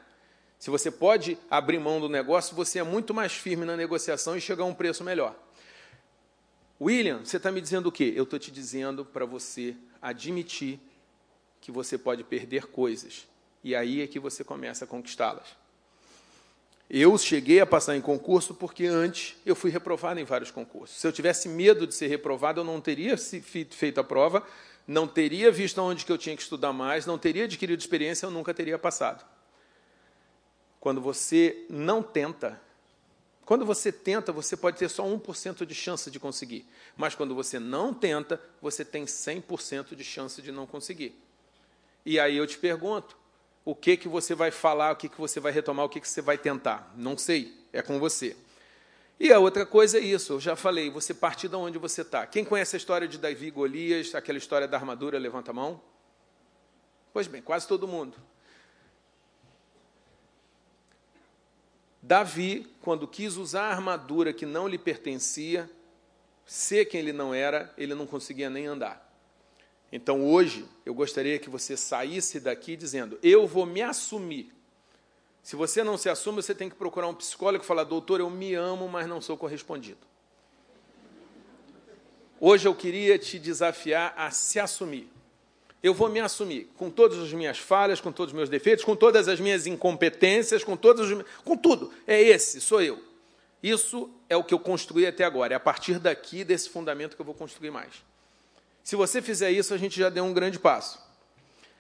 [0.60, 4.42] Se você pode abrir mão do negócio, você é muito mais firme na negociação e
[4.42, 5.34] chega a um preço melhor.
[6.80, 8.14] William, você está me dizendo o quê?
[8.16, 10.78] Eu estou te dizendo para você admitir
[11.62, 13.28] que você pode perder coisas.
[13.64, 15.56] E aí é que você começa a conquistá-las.
[16.90, 20.98] Eu cheguei a passar em concurso porque antes eu fui reprovado em vários concursos.
[20.98, 24.46] Se eu tivesse medo de ser reprovado, eu não teria feito a prova,
[24.88, 28.32] não teria visto onde que eu tinha que estudar mais, não teria adquirido experiência, eu
[28.32, 29.26] nunca teria passado.
[30.80, 32.62] Quando você não tenta,
[33.46, 36.68] quando você tenta, você pode ter só 1% de chance de conseguir.
[36.98, 41.20] Mas quando você não tenta, você tem 100% de chance de não conseguir.
[42.04, 43.16] E aí eu te pergunto,
[43.66, 46.08] o que, que você vai falar, o que, que você vai retomar, o que, que
[46.08, 46.94] você vai tentar.
[46.96, 48.38] Não sei, é com você.
[49.20, 52.28] E a outra coisa é isso, eu já falei, você partir de onde você está.
[52.28, 55.82] Quem conhece a história de Davi e Golias, aquela história da armadura, levanta a mão?
[57.12, 58.16] Pois bem, quase todo mundo.
[62.02, 65.68] Davi, quando quis usar a armadura que não lhe pertencia,
[66.46, 69.05] ser quem ele não era, ele não conseguia nem andar.
[69.92, 74.54] Então hoje, eu gostaria que você saísse daqui dizendo: Eu vou me assumir.
[75.42, 78.30] Se você não se assume, você tem que procurar um psicólogo e falar: Doutor, eu
[78.30, 80.00] me amo, mas não sou correspondido.
[82.40, 85.10] Hoje eu queria te desafiar a se assumir.
[85.82, 88.96] Eu vou me assumir com todas as minhas falhas, com todos os meus defeitos, com
[88.96, 91.24] todas as minhas incompetências, com todos os...
[91.44, 91.94] com tudo.
[92.08, 93.02] É esse, sou eu.
[93.62, 95.54] Isso é o que eu construí até agora.
[95.54, 98.04] É a partir daqui, desse fundamento, que eu vou construir mais.
[98.86, 101.04] Se você fizer isso, a gente já deu um grande passo.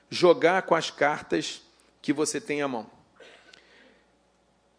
[0.09, 1.61] Jogar com as cartas
[2.01, 2.89] que você tem à mão.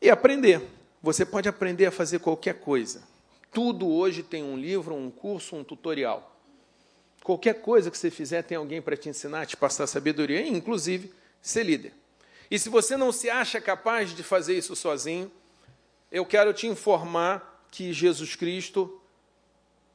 [0.03, 0.61] E aprender.
[1.01, 3.05] Você pode aprender a fazer qualquer coisa.
[3.53, 6.37] Tudo hoje tem um livro, um curso, um tutorial.
[7.23, 11.63] Qualquer coisa que você fizer, tem alguém para te ensinar, te passar sabedoria, inclusive ser
[11.63, 11.95] líder.
[12.51, 15.31] E se você não se acha capaz de fazer isso sozinho,
[16.11, 19.01] eu quero te informar que Jesus Cristo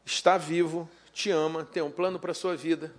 [0.05, 2.93] está vivo te ama, tem um plano para a sua vida.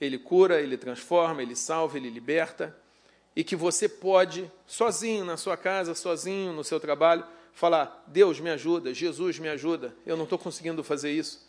[0.00, 2.76] Ele cura, ele transforma, ele salva, ele liberta.
[3.34, 8.50] E que você pode, sozinho na sua casa, sozinho no seu trabalho, falar: Deus me
[8.50, 11.46] ajuda, Jesus me ajuda, eu não estou conseguindo fazer isso.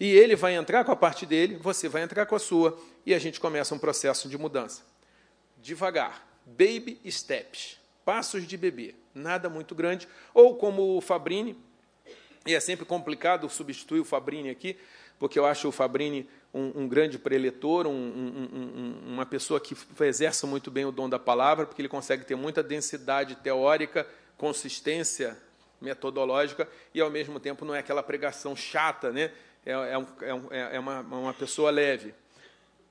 [0.00, 3.14] E ele vai entrar com a parte dele, você vai entrar com a sua, e
[3.14, 4.82] a gente começa um processo de mudança.
[5.58, 10.08] Devagar, baby steps, passos de bebê, nada muito grande.
[10.34, 11.56] Ou como o Fabrini,
[12.44, 14.76] e é sempre complicado substituir o Fabrini aqui,
[15.22, 20.44] porque eu acho o Fabrini um, um grande preletor, um, um, uma pessoa que exerce
[20.46, 24.04] muito bem o dom da palavra, porque ele consegue ter muita densidade teórica,
[24.36, 25.38] consistência
[25.80, 29.30] metodológica, e ao mesmo tempo não é aquela pregação chata, né?
[29.64, 29.94] é, é,
[30.50, 32.12] é, é uma, uma pessoa leve.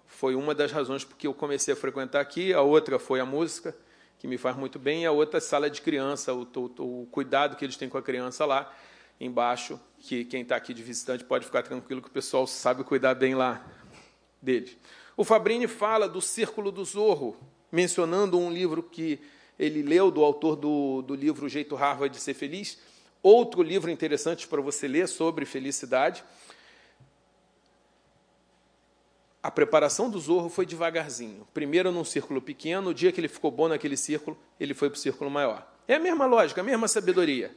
[0.07, 3.75] Foi uma das razões porque eu comecei a frequentar aqui, a outra foi a música,
[4.19, 7.57] que me faz muito bem, e a outra sala de criança, o, o, o cuidado
[7.57, 8.73] que eles têm com a criança lá
[9.19, 13.13] embaixo, que quem está aqui de visitante pode ficar tranquilo que o pessoal sabe cuidar
[13.13, 13.65] bem lá
[14.41, 14.77] dele.
[15.15, 17.37] O Fabrini fala do Círculo do Zorro,
[17.71, 19.19] mencionando um livro que
[19.59, 22.79] ele leu do autor do, do livro O Jeito Harvard de Ser Feliz,
[23.21, 26.23] outro livro interessante para você ler sobre felicidade.
[29.43, 31.47] A preparação do Zorro foi devagarzinho.
[31.53, 34.97] Primeiro num círculo pequeno, o dia que ele ficou bom naquele círculo, ele foi para
[34.97, 35.71] o círculo maior.
[35.87, 37.55] É a mesma lógica, a mesma sabedoria.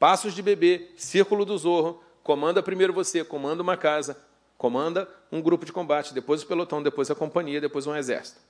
[0.00, 4.16] Passos de bebê, círculo do zorro, comanda primeiro você, comanda uma casa,
[4.56, 8.40] comanda um grupo de combate, depois o pelotão, depois a companhia, depois um exército.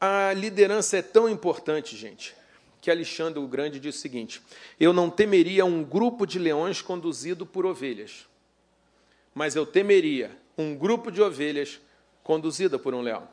[0.00, 2.36] A liderança é tão importante, gente,
[2.80, 4.40] que Alexandre o Grande diz o seguinte:
[4.78, 8.28] Eu não temeria um grupo de leões conduzido por ovelhas,
[9.34, 11.80] mas eu temeria um grupo de ovelhas
[12.22, 13.28] conduzida por um leão.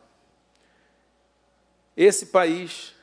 [1.96, 2.96] Esse país,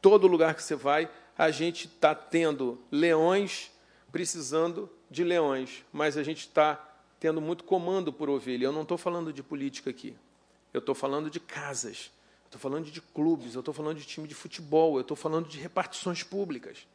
[0.00, 3.70] todo lugar que você vai, a gente está tendo leões
[4.10, 6.82] precisando de leões, mas a gente está
[7.20, 8.64] tendo muito comando por ovelha.
[8.64, 10.16] Eu não estou falando de política aqui.
[10.72, 12.10] Eu estou falando de casas.
[12.46, 13.54] Estou falando de clubes.
[13.54, 14.96] Eu estou falando de time de futebol.
[14.96, 16.86] Eu estou falando de repartições públicas.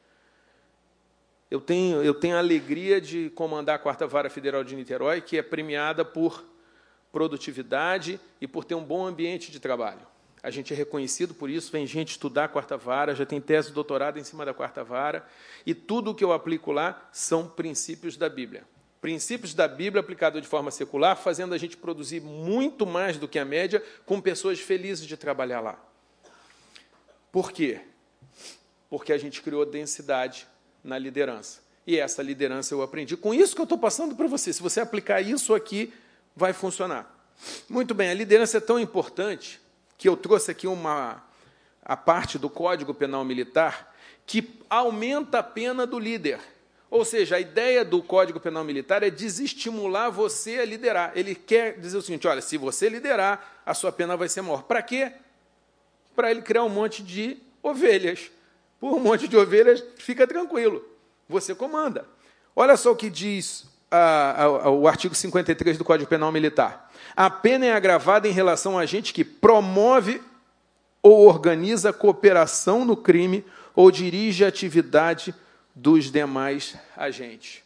[1.50, 5.38] Eu tenho, eu tenho a alegria de comandar a Quarta Vara Federal de Niterói, que
[5.38, 6.44] é premiada por
[7.12, 10.08] produtividade e por ter um bom ambiente de trabalho.
[10.44, 13.72] A gente é reconhecido por isso, vem gente estudar a quarta vara, já tem tese
[13.72, 15.26] doutorado em cima da quarta vara,
[15.66, 18.64] e tudo o que eu aplico lá são princípios da Bíblia.
[19.00, 23.38] Princípios da Bíblia aplicados de forma secular, fazendo a gente produzir muito mais do que
[23.38, 25.80] a média, com pessoas felizes de trabalhar lá.
[27.32, 27.82] Por quê?
[28.90, 30.48] Porque a gente criou densidade
[30.84, 31.62] na liderança.
[31.86, 33.16] E essa liderança eu aprendi.
[33.16, 34.52] Com isso que eu estou passando para você.
[34.54, 35.94] Se você aplicar isso aqui,
[36.36, 37.32] vai funcionar.
[37.70, 39.61] Muito bem, a liderança é tão importante
[40.02, 41.24] que eu trouxe aqui uma
[41.86, 46.40] a parte do Código Penal Militar que aumenta a pena do líder.
[46.90, 51.12] Ou seja, a ideia do Código Penal Militar é desestimular você a liderar.
[51.14, 54.64] Ele quer dizer o seguinte: olha, se você liderar, a sua pena vai ser maior.
[54.64, 55.12] Para quê?
[56.16, 58.32] Para ele criar um monte de ovelhas.
[58.80, 60.84] Por um monte de ovelhas, fica tranquilo.
[61.30, 62.08] Você comanda.
[62.56, 66.90] Olha só o que diz a, a, o artigo 53 do Código Penal Militar.
[67.16, 70.22] A pena é agravada em relação a gente que promove
[71.04, 73.44] ou organiza cooperação no crime
[73.76, 75.36] ou dirige a atividade
[75.76, 77.64] dos demais agentes.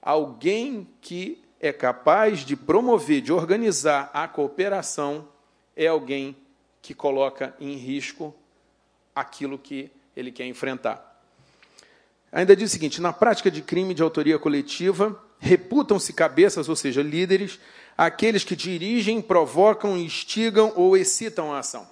[0.00, 5.28] Alguém que é capaz de promover, de organizar a cooperação,
[5.76, 6.36] é alguém
[6.80, 8.34] que coloca em risco
[9.14, 11.07] aquilo que ele quer enfrentar.
[12.30, 17.02] Ainda diz o seguinte: na prática de crime de autoria coletiva, reputam-se cabeças, ou seja,
[17.02, 17.58] líderes,
[17.96, 21.88] aqueles que dirigem, provocam, instigam ou excitam a ação.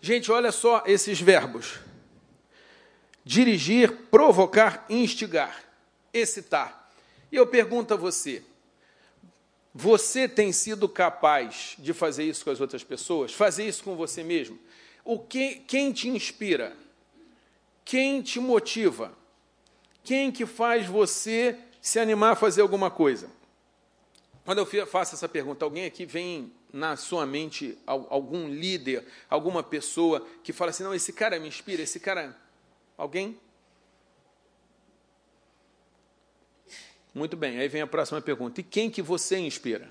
[0.00, 1.78] Gente, olha só esses verbos:
[3.24, 5.64] dirigir, provocar, instigar,
[6.12, 6.90] excitar.
[7.30, 8.42] E eu pergunto a você:
[9.74, 13.32] você tem sido capaz de fazer isso com as outras pessoas?
[13.32, 14.58] Fazer isso com você mesmo?
[15.04, 16.76] O que, quem te inspira?
[17.84, 19.16] Quem te motiva?
[20.04, 23.30] Quem que faz você se animar a fazer alguma coisa?
[24.44, 30.26] Quando eu faço essa pergunta, alguém aqui vem na sua mente algum líder, alguma pessoa
[30.42, 32.36] que fala assim: não, esse cara me inspira, esse cara.
[32.96, 33.38] Alguém?
[37.14, 39.88] Muito bem, aí vem a próxima pergunta: e quem que você inspira?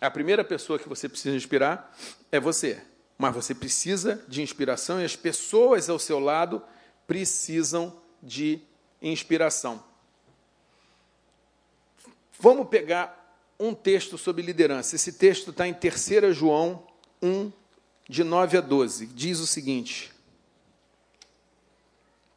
[0.00, 1.96] A primeira pessoa que você precisa inspirar
[2.30, 2.82] é você,
[3.22, 6.60] mas você precisa de inspiração e as pessoas ao seu lado
[7.06, 8.60] precisam de
[9.00, 9.80] inspiração.
[12.40, 14.96] Vamos pegar um texto sobre liderança.
[14.96, 16.84] Esse texto está em 3 João
[17.22, 17.52] 1,
[18.08, 19.06] de 9 a 12.
[19.06, 20.12] Diz o seguinte: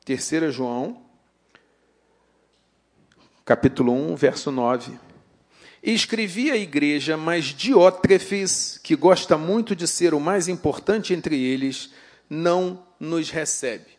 [0.05, 1.03] 3 João,
[3.43, 4.99] capítulo 1, verso 9.
[5.93, 11.91] Escrevi à igreja, mas Diótrefes, que gosta muito de ser o mais importante entre eles,
[12.29, 13.95] não nos recebe.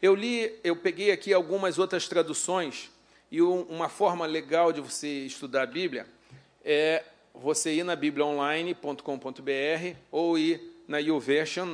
[0.00, 2.90] Eu li, eu peguei aqui algumas outras traduções,
[3.30, 6.06] e uma forma legal de você estudar a Bíblia
[6.64, 7.02] é
[7.34, 11.68] você ir na bibliaonline.com.br ou ir na YouVersion,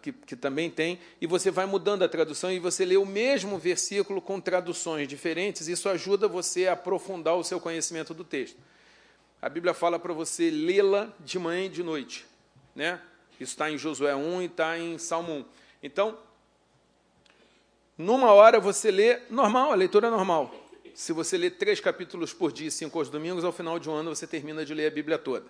[0.00, 3.58] que, que também tem, e você vai mudando a tradução e você lê o mesmo
[3.58, 5.68] versículo com traduções diferentes.
[5.68, 8.56] Isso ajuda você a aprofundar o seu conhecimento do texto.
[9.42, 12.24] A Bíblia fala para você lê-la de manhã e de noite.
[12.76, 13.00] Né?
[13.40, 15.44] Isso está em Josué 1 e está em Salmo 1.
[15.82, 16.16] Então,
[17.98, 20.54] numa hora você lê normal, a leitura é normal.
[20.94, 24.14] Se você lê três capítulos por dia, cinco aos domingos, ao final de um ano
[24.14, 25.46] você termina de ler a Bíblia toda.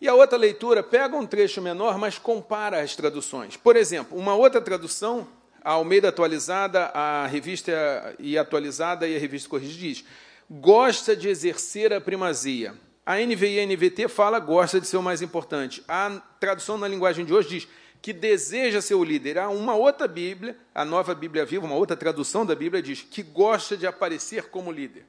[0.00, 3.56] E a outra leitura pega um trecho menor, mas compara as traduções.
[3.56, 5.28] Por exemplo, uma outra tradução,
[5.62, 10.04] a Almeida atualizada, a revista e atualizada e a revista Corrigida diz:
[10.50, 12.74] gosta de exercer a primazia.
[13.06, 15.82] A NVI e a NVT fala gosta de ser o mais importante.
[15.86, 17.68] A tradução na linguagem de hoje diz
[18.02, 19.38] que deseja ser o líder.
[19.38, 23.22] Há uma outra Bíblia, a nova Bíblia Viva, uma outra tradução da Bíblia diz que
[23.22, 25.04] gosta de aparecer como líder.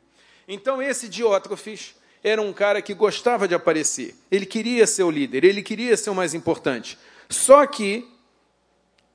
[0.48, 4.16] Então esse Diótrofes era um cara que gostava de aparecer.
[4.30, 7.00] Ele queria ser o líder, ele queria ser o mais importante.
[7.30, 8.08] Só que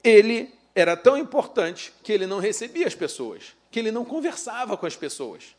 [0.02, 4.86] ele era tão importante que ele não recebia as pessoas, que ele não conversava com
[4.86, 5.54] as pessoas.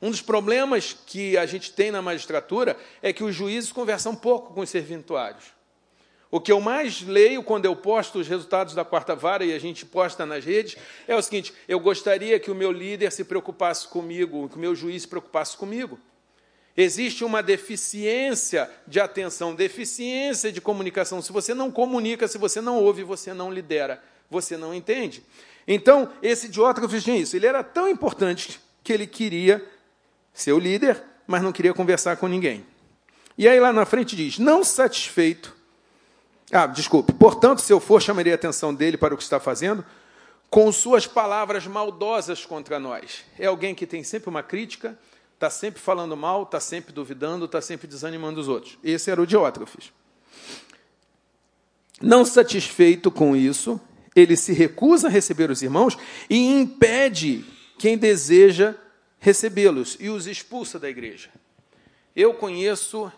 [0.00, 4.54] Um dos problemas que a gente tem na magistratura é que os juízes conversam pouco
[4.54, 5.58] com os serventuários.
[6.30, 9.58] O que eu mais leio quando eu posto os resultados da quarta vara e a
[9.58, 13.88] gente posta nas redes é o seguinte: eu gostaria que o meu líder se preocupasse
[13.88, 15.98] comigo, que o meu juiz se preocupasse comigo.
[16.76, 21.20] Existe uma deficiência de atenção, deficiência de comunicação.
[21.20, 25.24] Se você não comunica, se você não ouve, você não lidera, você não entende.
[25.66, 27.34] Então, esse Diótrofes tinha isso.
[27.34, 29.64] Ele era tão importante que ele queria
[30.42, 32.64] ser o líder, mas não queria conversar com ninguém.
[33.36, 35.58] E aí lá na frente diz: não satisfeito
[36.50, 37.12] ah, desculpe.
[37.12, 39.84] Portanto, se eu for, chamarei a atenção dele para o que está fazendo,
[40.48, 43.24] com suas palavras maldosas contra nós.
[43.38, 44.98] É alguém que tem sempre uma crítica,
[45.34, 48.78] está sempre falando mal, está sempre duvidando, está sempre desanimando os outros.
[48.82, 49.92] Esse era o Diótrofes.
[52.00, 53.78] Não satisfeito com isso,
[54.16, 55.98] ele se recusa a receber os irmãos
[56.30, 57.44] e impede
[57.78, 58.74] quem deseja
[59.18, 61.30] recebê-los e os expulsa da igreja.
[62.14, 63.12] Eu conheço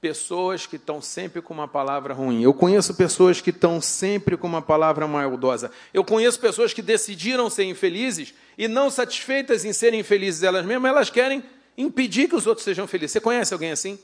[0.00, 2.42] pessoas que estão sempre com uma palavra ruim.
[2.42, 5.70] Eu conheço pessoas que estão sempre com uma palavra maldosa.
[5.92, 10.90] Eu conheço pessoas que decidiram ser infelizes e não satisfeitas em serem infelizes elas mesmas,
[10.90, 11.44] elas querem
[11.76, 13.12] impedir que os outros sejam felizes.
[13.12, 13.98] Você conhece alguém assim?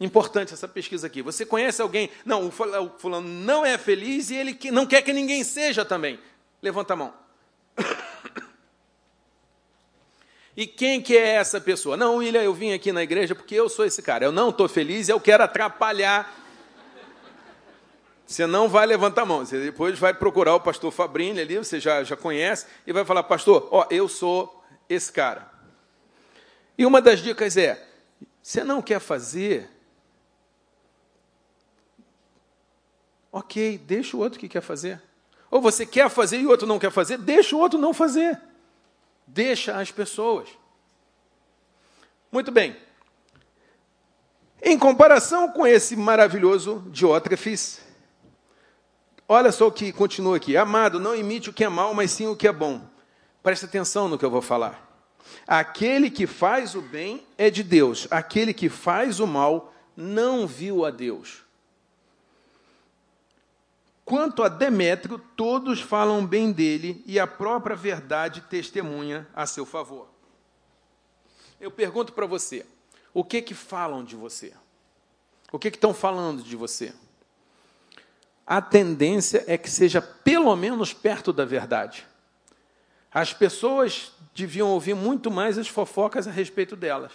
[0.00, 1.22] Importante essa pesquisa aqui.
[1.22, 2.10] Você conhece alguém?
[2.24, 6.18] Não, o fulano não é feliz e ele não quer que ninguém seja também.
[6.60, 7.14] Levanta a mão.
[10.56, 11.96] E quem que é essa pessoa?
[11.96, 14.24] Não, William, eu vim aqui na igreja porque eu sou esse cara.
[14.24, 16.40] Eu não estou feliz eu quero atrapalhar.
[18.26, 19.44] Você não vai levantar a mão.
[19.44, 23.22] Você depois vai procurar o pastor Fabrini ali, você já, já conhece, e vai falar,
[23.24, 25.50] pastor, ó, eu sou esse cara.
[26.76, 27.86] E uma das dicas é,
[28.42, 29.70] você não quer fazer?
[33.30, 35.00] Ok, deixa o outro que quer fazer.
[35.50, 38.40] Ou você quer fazer e o outro não quer fazer, deixa o outro não fazer.
[39.32, 40.46] Deixa as pessoas.
[42.30, 42.76] Muito bem.
[44.62, 47.80] Em comparação com esse maravilhoso Diótrefes,
[49.26, 50.54] olha só o que continua aqui.
[50.54, 52.82] Amado, não imite o que é mal, mas sim o que é bom.
[53.42, 54.86] Preste atenção no que eu vou falar.
[55.46, 60.84] Aquele que faz o bem é de Deus, aquele que faz o mal não viu
[60.84, 61.42] a Deus.
[64.04, 70.08] Quanto a Demétrio, todos falam bem dele e a própria verdade testemunha a seu favor.
[71.60, 72.66] Eu pergunto para você,
[73.14, 74.52] o que que falam de você?
[75.52, 76.92] O que que estão falando de você?
[78.44, 82.06] A tendência é que seja pelo menos perto da verdade.
[83.12, 87.12] As pessoas deviam ouvir muito mais as fofocas a respeito delas.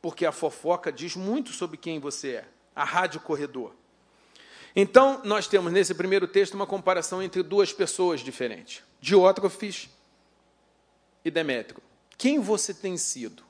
[0.00, 2.48] Porque a fofoca diz muito sobre quem você é.
[2.74, 3.74] A rádio corredor.
[4.78, 9.88] Então, nós temos nesse primeiro texto uma comparação entre duas pessoas diferentes: Diótrofes
[11.24, 11.82] e Demétrio.
[12.18, 13.42] Quem você tem sido?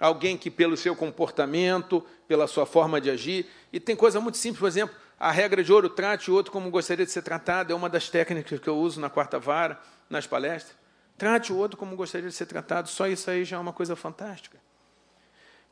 [0.00, 4.58] Alguém que, pelo seu comportamento, pela sua forma de agir, e tem coisa muito simples,
[4.58, 7.76] por exemplo, a regra de ouro, trate o outro como gostaria de ser tratado, é
[7.76, 10.76] uma das técnicas que eu uso na quarta vara, nas palestras.
[11.16, 13.94] Trate o outro como gostaria de ser tratado, só isso aí já é uma coisa
[13.94, 14.58] fantástica.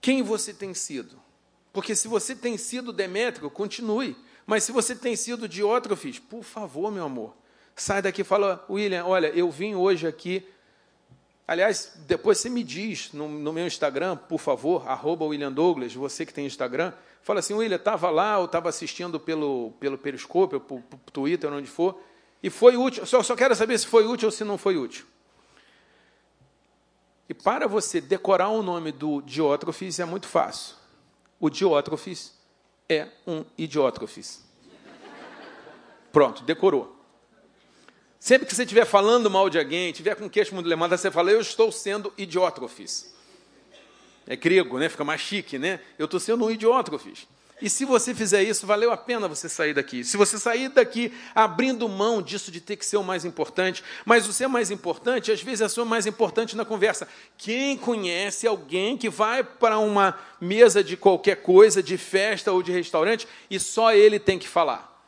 [0.00, 1.20] Quem você tem sido?
[1.72, 4.16] Porque se você tem sido Demétrio, continue.
[4.46, 7.34] Mas se você tem sido Diótrofes, por favor, meu amor,
[7.76, 10.46] sai daqui e fala, William, olha, eu vim hoje aqui.
[11.46, 16.24] Aliás, depois você me diz no, no meu Instagram, por favor, arroba William Douglas, você
[16.24, 20.82] que tem Instagram, fala assim, William, estava lá, ou estava assistindo pelo, pelo Periscope, pelo
[21.12, 22.00] Twitter, onde for,
[22.42, 23.06] e foi útil.
[23.06, 25.06] Só, só quero saber se foi útil ou se não foi útil.
[27.28, 30.76] E para você decorar o nome do Diótrofes é muito fácil.
[31.38, 32.34] O Diótrofes
[32.92, 34.44] é um idiótrofes.
[36.12, 36.96] Pronto, decorou.
[38.18, 41.30] Sempre que você estiver falando mal de alguém, estiver com queixo muito levantado, você fala,
[41.30, 43.12] eu estou sendo idiótrofes.
[44.26, 44.88] É grego, né?
[44.88, 45.80] Fica mais chique, né?
[45.98, 47.26] Eu estou sendo um idiótrofes.
[47.62, 50.02] E se você fizer isso, valeu a pena você sair daqui.
[50.02, 54.26] Se você sair daqui abrindo mão disso de ter que ser o mais importante, mas
[54.26, 57.06] o ser mais importante, às vezes é o mais importante na conversa.
[57.38, 62.72] Quem conhece alguém que vai para uma mesa de qualquer coisa, de festa ou de
[62.72, 65.00] restaurante, e só ele tem que falar?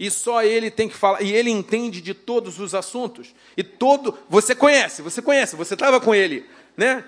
[0.00, 3.34] E só ele tem que falar, e ele entende de todos os assuntos.
[3.54, 7.04] E todo, você conhece, você conhece, você estava com ele, né?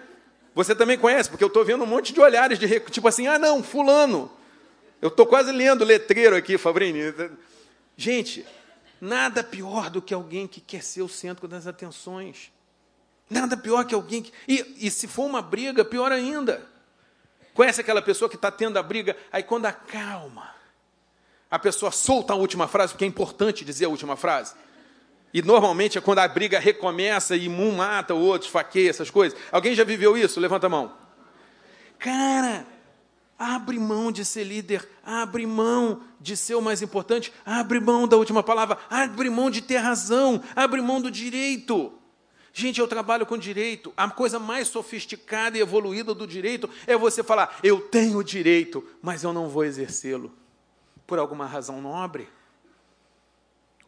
[0.54, 3.38] Você também conhece, porque eu estou vendo um monte de olhares de tipo assim, ah
[3.38, 4.30] não, fulano.
[5.00, 7.00] Eu estou quase lendo letreiro aqui, Fabrini.
[7.96, 8.46] Gente,
[9.00, 12.50] nada pior do que alguém que quer ser o centro das atenções.
[13.28, 14.32] Nada pior que alguém que.
[14.46, 16.66] E, e se for uma briga, pior ainda.
[17.54, 20.52] Conhece aquela pessoa que está tendo a briga, aí quando acalma,
[21.48, 24.54] a pessoa solta a última frase, porque é importante dizer a última frase.
[25.32, 29.38] E normalmente é quando a briga recomeça e um mata o outro, esfaqueia, essas coisas.
[29.52, 30.40] Alguém já viveu isso?
[30.40, 30.92] Levanta a mão.
[31.98, 32.66] Cara,
[33.38, 38.16] Abre mão de ser líder, abre mão de ser o mais importante, abre mão da
[38.16, 41.92] última palavra, abre mão de ter razão, abre mão do direito.
[42.52, 43.92] Gente, eu trabalho com direito.
[43.96, 49.24] A coisa mais sofisticada e evoluída do direito é você falar: eu tenho direito, mas
[49.24, 50.32] eu não vou exercê-lo.
[51.04, 52.28] Por alguma razão nobre.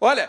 [0.00, 0.28] Olha,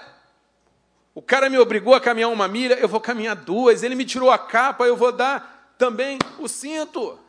[1.15, 3.81] o cara me obrigou a caminhar uma milha, eu vou caminhar duas.
[3.81, 7.19] Ele me tirou a capa, eu vou dar também o cinto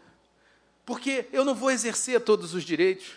[0.89, 3.09] porque eu não vou exercer todos os direitos.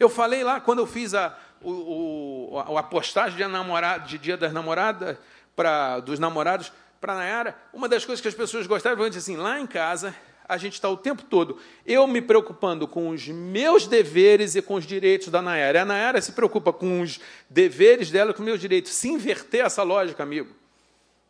[0.00, 4.36] Eu falei lá, quando eu fiz a, o, o, a postagem de, namorado, de Dia
[4.36, 5.16] das Namoradas,
[5.54, 9.60] pra, dos namorados para Nayara, uma das coisas que as pessoas gostaram foi assim, lá
[9.60, 10.12] em casa,
[10.48, 11.56] a gente está o tempo todo,
[11.86, 15.82] eu me preocupando com os meus deveres e com os direitos da Nayara.
[15.82, 18.92] A Nayara se preocupa com os deveres dela e com os meus direitos.
[18.92, 20.52] Se inverter essa lógica, amigo,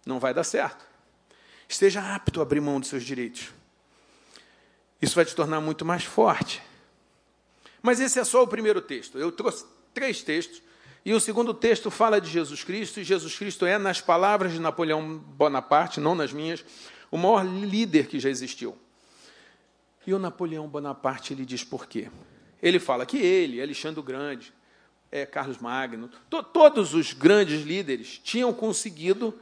[0.07, 0.83] não vai dar certo.
[1.69, 3.53] Esteja apto a abrir mão dos seus direitos.
[5.01, 6.63] Isso vai te tornar muito mais forte.
[7.83, 9.19] Mas esse é só o primeiro texto.
[9.19, 10.63] Eu trouxe três textos.
[11.05, 14.59] E o segundo texto fala de Jesus Cristo, e Jesus Cristo é, nas palavras de
[14.59, 16.65] Napoleão Bonaparte, não nas minhas,
[17.11, 18.77] o maior líder que já existiu.
[20.07, 22.11] E o Napoleão Bonaparte ele diz por quê?
[22.63, 24.53] Ele fala que ele, Alexandre o Grande,
[25.13, 29.39] é, Carlos Magno, to, todos os grandes líderes tinham conseguido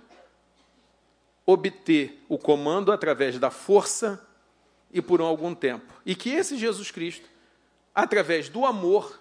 [1.46, 4.20] obter o comando através da força
[4.92, 5.92] e por algum tempo.
[6.04, 7.28] E que esse Jesus Cristo,
[7.94, 9.18] através do amor,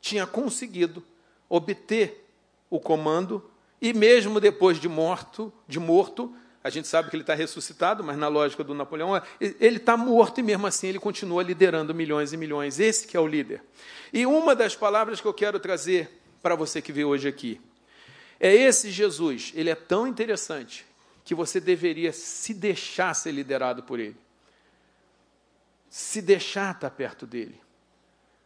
[0.00, 1.02] tinha conseguido
[1.48, 2.28] obter
[2.68, 3.50] o comando
[3.80, 6.34] e mesmo depois de morto, de morto,
[6.64, 10.40] a gente sabe que ele está ressuscitado, mas na lógica do Napoleão, ele está morto
[10.40, 12.80] e mesmo assim ele continua liderando milhões e milhões.
[12.80, 13.62] Esse que é o líder.
[14.12, 16.10] E uma das palavras que eu quero trazer
[16.42, 17.60] para você que veio hoje aqui
[18.40, 19.52] é esse Jesus.
[19.54, 20.84] Ele é tão interessante
[21.24, 24.16] que você deveria se deixar ser liderado por ele
[25.96, 27.58] se deixar estar perto dele.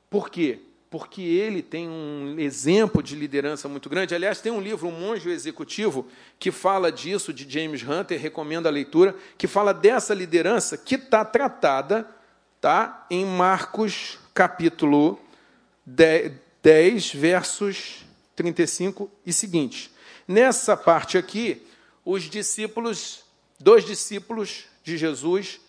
[0.08, 0.60] Por quê?
[0.88, 4.14] Porque ele tem um exemplo de liderança muito grande.
[4.14, 6.06] Aliás, tem um livro, O Monge Executivo,
[6.38, 11.24] que fala disso, de James Hunter, recomendo a leitura, que fala dessa liderança que está
[11.24, 12.08] tratada
[12.60, 15.18] tá, em Marcos capítulo
[15.84, 18.04] 10, versos
[18.36, 19.90] 35 e seguinte.
[20.28, 21.66] Nessa parte aqui,
[22.04, 23.24] os discípulos,
[23.58, 25.60] dois discípulos de Jesus,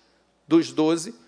[0.47, 1.19] dos doze,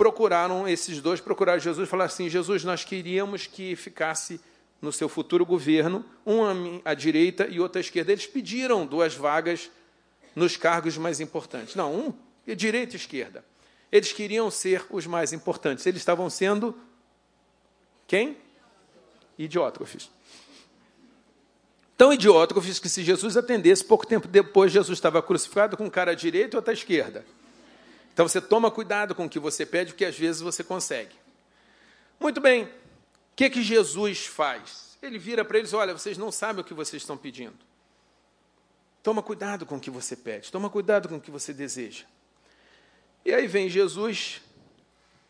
[0.00, 4.40] procuraram, esses dois procuraram Jesus e falaram assim: Jesus, nós queríamos que ficasse
[4.80, 8.10] no seu futuro governo, um à direita e outro à esquerda.
[8.10, 9.70] Eles pediram duas vagas
[10.34, 11.74] nos cargos mais importantes.
[11.74, 12.14] Não, um
[12.56, 13.44] direita e esquerda.
[13.92, 15.84] Eles queriam ser os mais importantes.
[15.84, 16.74] Eles estavam sendo
[18.06, 18.38] quem?
[19.38, 20.10] Idiótrofes.
[21.94, 26.12] Tão idiótrofes que se Jesus atendesse, pouco tempo depois Jesus estava crucificado com um cara
[26.12, 27.22] à direita e outro à esquerda.
[28.12, 31.14] Então você toma cuidado com o que você pede, porque às vezes você consegue.
[32.18, 32.68] Muito bem, o
[33.36, 34.98] que, que Jesus faz?
[35.02, 37.56] Ele vira para eles: olha, vocês não sabem o que vocês estão pedindo.
[39.02, 42.04] Toma cuidado com o que você pede, toma cuidado com o que você deseja.
[43.24, 44.42] E aí vem Jesus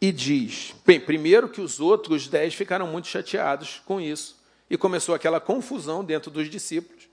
[0.00, 5.14] e diz: bem, primeiro que os outros dez ficaram muito chateados com isso, e começou
[5.14, 7.08] aquela confusão dentro dos discípulos,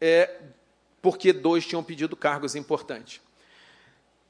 [0.00, 0.40] é,
[1.00, 3.20] porque dois tinham pedido cargos importantes.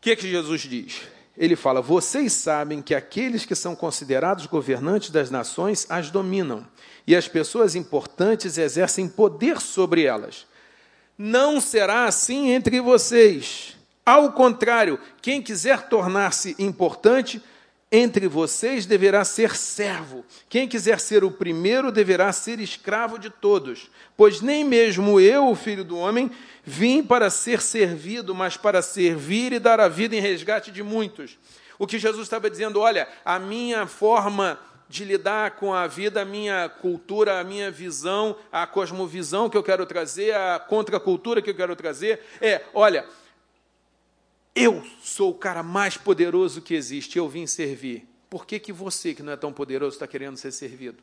[0.02, 1.02] Que, que Jesus diz?
[1.38, 6.66] Ele fala: Vocês sabem que aqueles que são considerados governantes das nações as dominam,
[7.06, 10.44] e as pessoas importantes exercem poder sobre elas.
[11.16, 13.76] Não será assim entre vocês.
[14.04, 17.40] Ao contrário, quem quiser tornar-se importante
[17.94, 20.24] entre vocês deverá ser servo.
[20.48, 23.90] Quem quiser ser o primeiro deverá ser escravo de todos.
[24.16, 26.30] Pois nem mesmo eu, o filho do homem,
[26.64, 31.38] vim para ser servido, mas para servir e dar a vida em resgate de muitos.
[31.78, 36.24] O que Jesus estava dizendo, olha, a minha forma de lidar com a vida, a
[36.24, 41.54] minha cultura, a minha visão, a cosmovisão que eu quero trazer, a contracultura que eu
[41.54, 43.04] quero trazer, é: olha,
[44.54, 48.06] eu sou o cara mais poderoso que existe, eu vim servir.
[48.28, 51.02] Por que, que você, que não é tão poderoso, está querendo ser servido?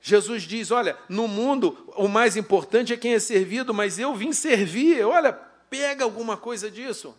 [0.00, 4.32] Jesus diz: Olha, no mundo o mais importante é quem é servido, mas eu vim
[4.32, 5.04] servir.
[5.04, 5.32] Olha,
[5.68, 7.14] pega alguma coisa disso.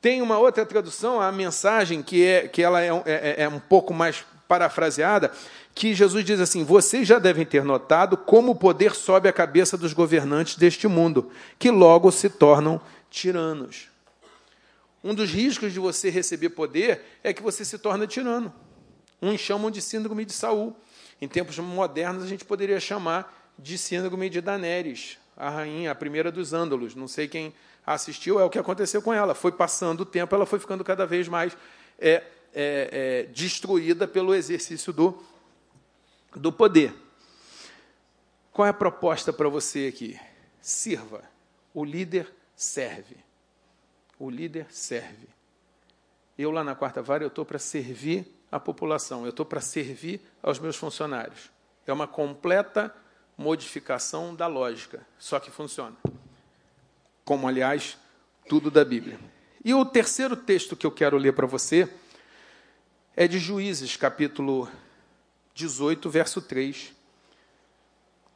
[0.00, 3.92] Tem uma outra tradução, a mensagem, que, é, que ela é, é, é um pouco
[3.92, 5.32] mais parafraseada,
[5.74, 9.76] que Jesus diz assim: Vocês já devem ter notado como o poder sobe a cabeça
[9.76, 12.80] dos governantes deste mundo, que logo se tornam
[13.10, 13.88] tiranos.
[15.02, 18.52] Um dos riscos de você receber poder é que você se torna tirano.
[19.20, 20.76] Uns chamam de síndrome de Saul.
[21.20, 26.30] Em tempos modernos, a gente poderia chamar de síndrome de Daenerys, a rainha, a primeira
[26.30, 26.94] dos ândalos.
[26.94, 27.52] Não sei quem
[27.84, 29.34] assistiu, é o que aconteceu com ela.
[29.34, 31.56] Foi passando o tempo, ela foi ficando cada vez mais
[31.98, 32.22] é, é,
[32.54, 35.22] é, destruída pelo exercício do,
[36.34, 36.94] do poder.
[38.52, 40.18] Qual é a proposta para você aqui?
[40.60, 41.22] Sirva.
[41.72, 43.16] O líder serve.
[44.18, 45.28] O líder serve.
[46.36, 50.20] Eu, lá na quarta vara, eu estou para servir a população, eu estou para servir
[50.42, 51.50] aos meus funcionários.
[51.86, 52.94] É uma completa
[53.36, 55.96] modificação da lógica, só que funciona.
[57.24, 57.96] Como, aliás,
[58.48, 59.18] tudo da Bíblia.
[59.64, 61.88] E o terceiro texto que eu quero ler para você
[63.14, 64.68] é de Juízes, capítulo
[65.54, 66.94] 18, verso 3,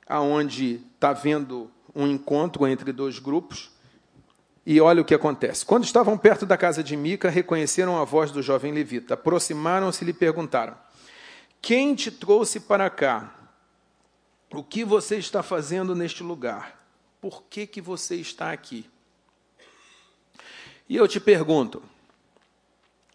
[0.07, 3.71] aonde está havendo um encontro entre dois grupos,
[4.65, 5.67] e olha o que acontece.
[5.67, 9.15] Quando estavam perto da casa de Mica, reconheceram a voz do jovem levita.
[9.15, 10.77] Aproximaram-se e lhe perguntaram:
[11.61, 13.35] Quem te trouxe para cá?
[14.53, 16.79] O que você está fazendo neste lugar?
[17.21, 18.89] Por que, que você está aqui?
[20.89, 21.83] E eu te pergunto: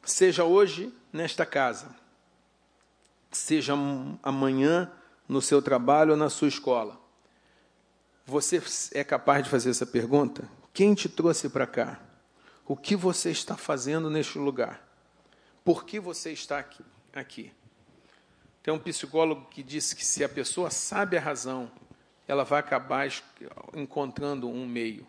[0.04, 1.96] seja hoje nesta casa,
[3.32, 3.74] seja
[4.24, 4.92] amanhã
[5.28, 7.00] no seu trabalho ou na sua escola.
[8.26, 8.62] Você
[8.94, 10.57] é capaz de fazer essa pergunta?
[10.78, 12.00] Quem te trouxe para cá?
[12.64, 14.88] O que você está fazendo neste lugar?
[15.66, 16.86] Por que você está aqui?
[17.16, 17.52] aqui?
[18.62, 21.72] Tem um psicólogo que disse que se a pessoa sabe a razão,
[22.28, 23.10] ela vai acabar
[23.74, 25.08] encontrando um meio.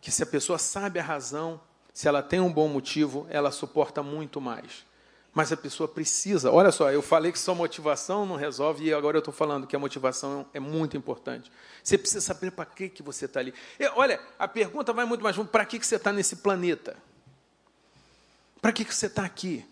[0.00, 1.60] Que se a pessoa sabe a razão,
[1.92, 4.84] se ela tem um bom motivo, ela suporta muito mais.
[5.36, 6.50] Mas a pessoa precisa.
[6.50, 9.76] Olha só, eu falei que só motivação não resolve, e agora eu estou falando que
[9.76, 11.52] a motivação é muito importante.
[11.84, 13.52] Você precisa saber para que, que você está ali.
[13.78, 16.96] E, olha, a pergunta vai muito mais fundo: para que, que você está nesse planeta?
[18.62, 19.62] Para que, que você está aqui?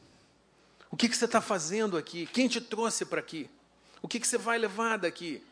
[0.90, 2.26] O que, que você está fazendo aqui?
[2.26, 3.48] Quem te trouxe para aqui?
[4.02, 5.42] O que, que você vai levar daqui?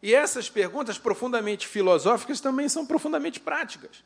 [0.00, 4.04] E essas perguntas profundamente filosóficas também são profundamente práticas.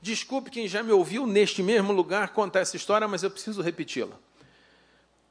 [0.00, 4.16] Desculpe quem já me ouviu neste mesmo lugar contar essa história, mas eu preciso repeti-la.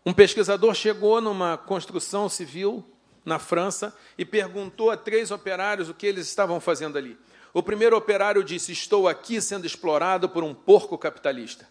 [0.07, 2.81] Um pesquisador chegou numa construção civil
[3.25, 7.17] na França e perguntou a três operários o que eles estavam fazendo ali.
[7.53, 11.67] O primeiro operário disse: Estou aqui sendo explorado por um porco capitalista.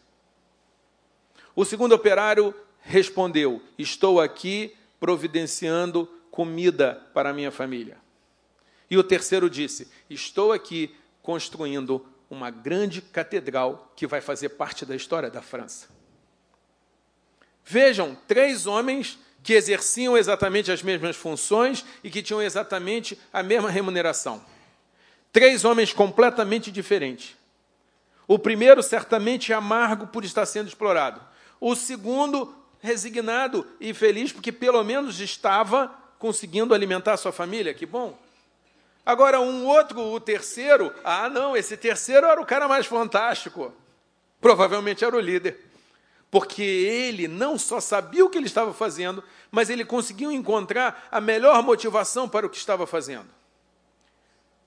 [1.55, 7.97] O segundo operário respondeu: Estou aqui providenciando comida para minha família.
[8.91, 14.95] E o terceiro disse: Estou aqui construindo uma grande catedral que vai fazer parte da
[14.95, 15.96] história da França.
[17.69, 23.69] Vejam, três homens que exerciam exatamente as mesmas funções e que tinham exatamente a mesma
[23.69, 24.41] remuneração.
[25.33, 27.37] Três homens completamente diferentes.
[28.29, 31.21] O primeiro, certamente, amargo por estar sendo explorado.
[31.61, 37.75] O segundo, resignado e feliz porque pelo menos estava conseguindo alimentar sua família.
[37.75, 38.17] Que bom.
[39.05, 43.73] Agora, um outro, o terceiro, ah, não, esse terceiro era o cara mais fantástico.
[44.41, 45.66] Provavelmente era o líder.
[46.31, 51.21] Porque ele não só sabia o que ele estava fazendo, mas ele conseguiu encontrar a
[51.21, 53.29] melhor motivação para o que estava fazendo.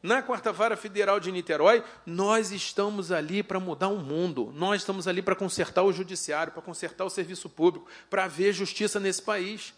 [0.01, 4.53] Na Quarta-Vara Federal de Niterói, nós estamos ali para mudar o mundo.
[4.55, 8.99] Nós estamos ali para consertar o judiciário, para consertar o serviço público, para haver justiça
[8.99, 9.73] nesse país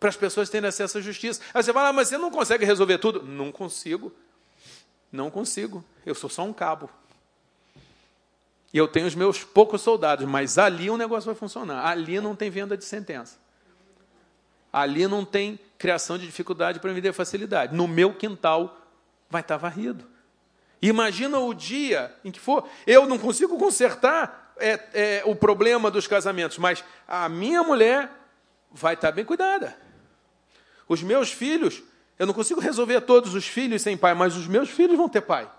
[0.00, 1.42] para as pessoas terem acesso à justiça.
[1.52, 3.22] Aí você fala, ah, mas você não consegue resolver tudo?
[3.22, 4.10] Não consigo.
[5.12, 5.84] Não consigo.
[6.06, 6.88] Eu sou só um cabo.
[8.72, 11.86] E eu tenho os meus poucos soldados, mas ali o negócio vai funcionar.
[11.86, 13.38] Ali não tem venda de sentença.
[14.72, 17.74] Ali não tem criação de dificuldade para vender facilidade.
[17.74, 18.78] No meu quintal
[19.28, 20.06] vai estar varrido.
[20.80, 22.68] Imagina o dia em que for.
[22.86, 28.10] Eu não consigo consertar é, é, o problema dos casamentos, mas a minha mulher
[28.70, 29.76] vai estar bem cuidada.
[30.88, 31.82] Os meus filhos,
[32.18, 35.22] eu não consigo resolver todos os filhos sem pai, mas os meus filhos vão ter
[35.22, 35.50] pai.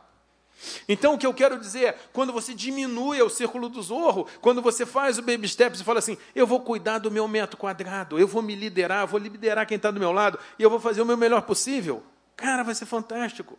[0.88, 4.62] Então, o que eu quero dizer é, quando você diminui o círculo do zorro, quando
[4.62, 8.20] você faz o baby steps e fala assim, eu vou cuidar do meu metro quadrado,
[8.20, 11.02] eu vou me liderar, vou liderar quem está do meu lado, e eu vou fazer
[11.02, 12.04] o meu melhor possível.
[12.36, 13.58] Cara, vai ser fantástico.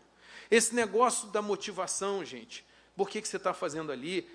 [0.51, 2.65] Esse negócio da motivação, gente,
[2.97, 4.29] por que, que você está fazendo ali,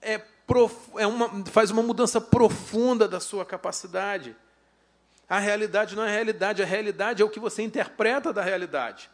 [0.00, 0.90] é, prof...
[0.96, 1.44] é uma...
[1.46, 4.36] faz uma mudança profunda da sua capacidade.
[5.28, 9.10] A realidade não é a realidade, a realidade é o que você interpreta da realidade.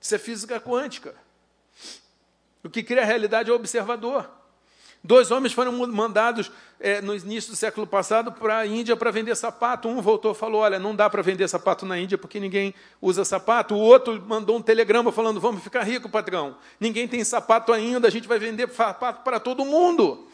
[0.00, 1.14] Isso é física quântica.
[2.64, 4.28] O que cria a realidade é o observador.
[5.04, 9.34] Dois homens foram mandados é, no início do século passado para a Índia para vender
[9.34, 9.88] sapato.
[9.88, 13.24] Um voltou e falou: Olha, não dá para vender sapato na Índia porque ninguém usa
[13.24, 13.74] sapato.
[13.74, 16.56] O outro mandou um telegrama falando: Vamos ficar rico, patrão.
[16.78, 20.28] Ninguém tem sapato ainda, a gente vai vender sapato para todo mundo.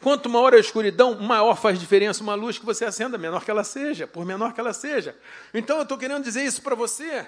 [0.00, 3.64] Quanto maior a escuridão, maior faz diferença uma luz que você acenda, menor que ela
[3.64, 5.14] seja, por menor que ela seja.
[5.52, 7.26] Então eu estou querendo dizer isso para você.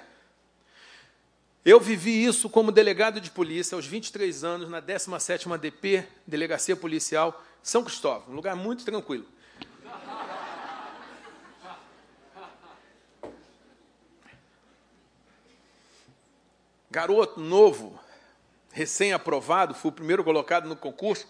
[1.67, 7.43] Eu vivi isso como delegado de polícia aos 23 anos, na 17ª DP, Delegacia Policial,
[7.61, 9.25] São Cristóvão, um lugar muito tranquilo.
[16.89, 17.99] Garoto novo,
[18.71, 21.27] recém-aprovado, fui o primeiro colocado no concurso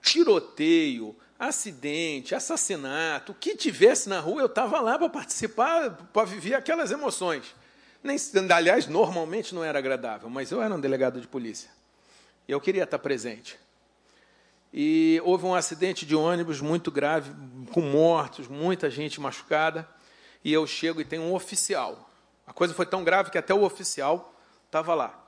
[0.00, 6.54] tiroteio, acidente, assassinato, o que tivesse na rua, eu estava lá para participar, para viver
[6.54, 7.54] aquelas emoções.
[8.04, 8.18] Nem,
[8.50, 11.70] aliás, normalmente não era agradável, mas eu era um delegado de polícia.
[12.46, 13.58] E eu queria estar presente.
[14.70, 17.32] E houve um acidente de ônibus muito grave,
[17.72, 19.88] com mortos, muita gente machucada.
[20.44, 22.10] E eu chego e tem um oficial.
[22.46, 24.34] A coisa foi tão grave que até o oficial
[24.66, 25.26] estava lá.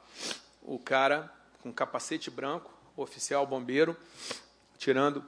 [0.61, 3.97] O cara com capacete branco, oficial bombeiro,
[4.77, 5.25] tirando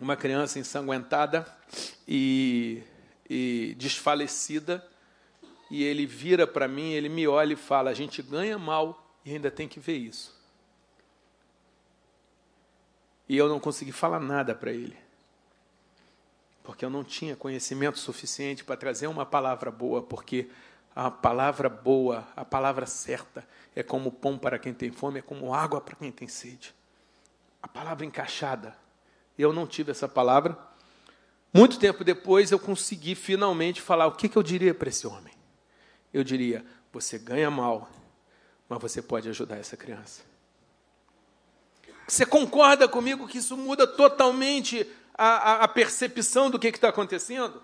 [0.00, 1.44] uma criança ensanguentada
[2.06, 2.84] e,
[3.28, 4.86] e desfalecida,
[5.72, 9.32] e ele vira para mim, ele me olha e fala: a gente ganha mal e
[9.32, 10.40] ainda tem que ver isso.
[13.28, 14.96] E eu não consegui falar nada para ele,
[16.62, 20.48] porque eu não tinha conhecimento suficiente para trazer uma palavra boa, porque
[20.94, 25.54] a palavra boa, a palavra certa, é como pão para quem tem fome, é como
[25.54, 26.74] água para quem tem sede
[27.62, 28.76] a palavra encaixada.
[29.38, 30.58] Eu não tive essa palavra.
[31.54, 35.32] Muito tempo depois eu consegui finalmente falar o que, que eu diria para esse homem.
[36.12, 37.90] Eu diria: você ganha mal,
[38.68, 40.22] mas você pode ajudar essa criança.
[42.06, 47.62] Você concorda comigo que isso muda totalmente a, a, a percepção do que está acontecendo?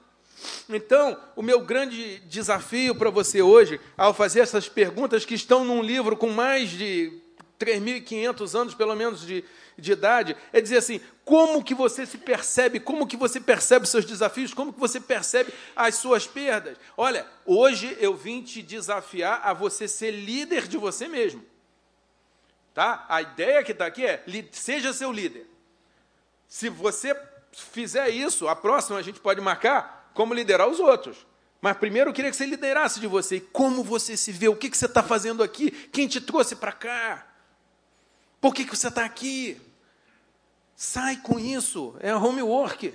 [0.68, 5.82] Então, o meu grande desafio para você hoje, ao fazer essas perguntas que estão num
[5.82, 7.20] livro com mais de
[7.58, 9.44] 3.500 anos, pelo menos, de,
[9.76, 13.90] de idade, é dizer assim, como que você se percebe, como que você percebe os
[13.90, 16.76] seus desafios, como que você percebe as suas perdas.
[16.96, 21.44] Olha, hoje eu vim te desafiar a você ser líder de você mesmo.
[22.72, 23.04] Tá?
[23.08, 25.46] A ideia que está aqui é, seja seu líder.
[26.46, 27.14] Se você
[27.52, 31.26] fizer isso, a próxima a gente pode marcar como liderar os outros.
[31.60, 33.40] Mas primeiro eu queria que você liderasse de você.
[33.40, 34.48] Como você se vê?
[34.48, 35.70] O que, que você está fazendo aqui?
[35.70, 37.27] Quem te trouxe para cá?
[38.40, 39.60] Por que, que você está aqui?
[40.76, 42.94] Sai com isso, é homework.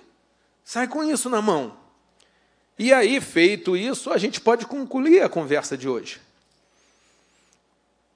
[0.63, 1.77] Sai com isso na mão.
[2.79, 6.19] E aí, feito isso, a gente pode concluir a conversa de hoje.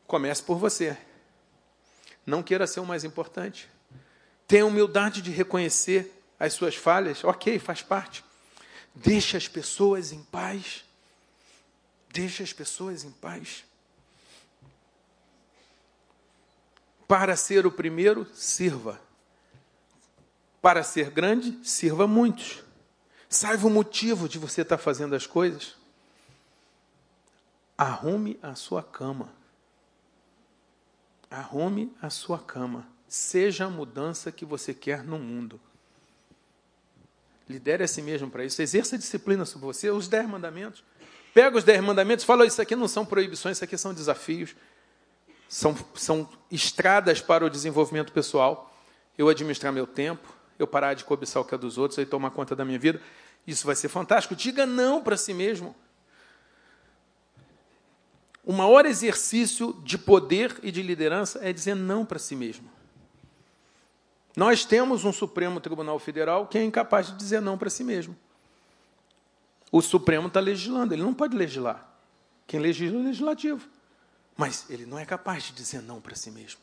[0.08, 0.98] Comece por você.
[2.26, 3.70] Não queira ser o mais importante.
[4.48, 7.24] Tenha humildade de reconhecer as suas falhas.
[7.24, 8.24] Ok, faz parte.
[8.96, 10.86] Deixe as pessoas em paz.
[12.10, 13.64] Deixe as pessoas em paz.
[17.08, 19.00] Para ser o primeiro, sirva.
[20.62, 22.64] Para ser grande, sirva muitos.
[23.30, 25.76] Saiba o motivo de você estar fazendo as coisas.
[27.78, 29.30] Arrume a sua cama.
[31.30, 32.88] Arrume a sua cama.
[33.08, 35.60] Seja a mudança que você quer no mundo.
[37.48, 38.62] Lidere a si mesmo para isso.
[38.62, 39.90] Exerça disciplina sobre você.
[39.90, 40.84] Os dez mandamentos.
[41.34, 44.56] Pega os dez mandamentos fala: Isso aqui não são proibições, isso aqui são desafios.
[45.48, 48.74] São, são estradas para o desenvolvimento pessoal.
[49.18, 50.28] Eu administrar meu tempo,
[50.60, 53.02] eu parar de cobiçar o que é dos outros, e tomar conta da minha vida.
[53.46, 54.36] Isso vai ser fantástico.
[54.36, 55.76] Diga não para si mesmo.
[58.44, 62.70] O maior exercício de poder e de liderança é dizer não para si mesmo.
[64.38, 68.16] Nós temos um Supremo Tribunal Federal que é incapaz de dizer não para si mesmo.
[69.72, 71.86] O Supremo está legislando, ele não pode legislar.
[72.46, 73.68] Quem legisla é o legislativo.
[74.38, 76.62] Mas ele não é capaz de dizer não para si mesmo.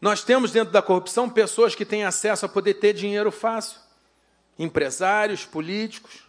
[0.00, 3.78] Nós temos dentro da corrupção pessoas que têm acesso a poder ter dinheiro fácil,
[4.58, 6.24] empresários, políticos.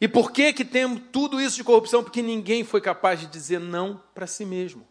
[0.00, 2.02] E por que, que temos tudo isso de corrupção?
[2.02, 4.86] Porque ninguém foi capaz de dizer não para si mesmo.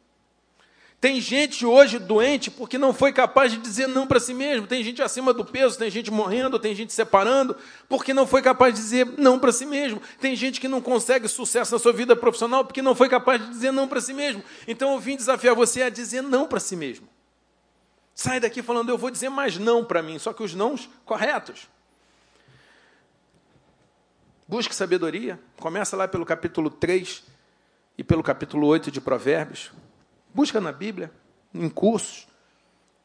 [1.02, 4.68] Tem gente hoje doente porque não foi capaz de dizer não para si mesmo.
[4.68, 7.56] Tem gente acima do peso, tem gente morrendo, tem gente separando
[7.88, 10.02] porque não foi capaz de dizer não para si mesmo.
[10.20, 13.50] Tem gente que não consegue sucesso na sua vida profissional porque não foi capaz de
[13.50, 14.44] dizer não para si mesmo.
[14.68, 17.08] Então eu vim desafiar você a dizer não para si mesmo.
[18.14, 21.70] Sai daqui falando, eu vou dizer mais não para mim, só que os nãos corretos.
[24.46, 25.40] Busque sabedoria.
[25.58, 27.24] Começa lá pelo capítulo 3
[27.98, 29.72] e pelo capítulo 8 de Provérbios.
[30.34, 31.12] Busca na Bíblia,
[31.54, 32.28] em cursos,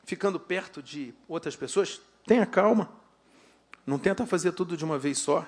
[0.04, 2.00] ficando perto de outras pessoas.
[2.26, 2.90] Tenha calma.
[3.86, 5.46] Não tenta fazer tudo de uma vez só.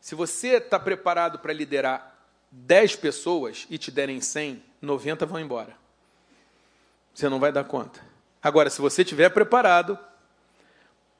[0.00, 2.18] Se você está preparado para liderar
[2.50, 5.76] 10 pessoas e te derem 100, 90 vão embora.
[7.14, 8.00] Você não vai dar conta.
[8.42, 9.98] Agora, se você estiver preparado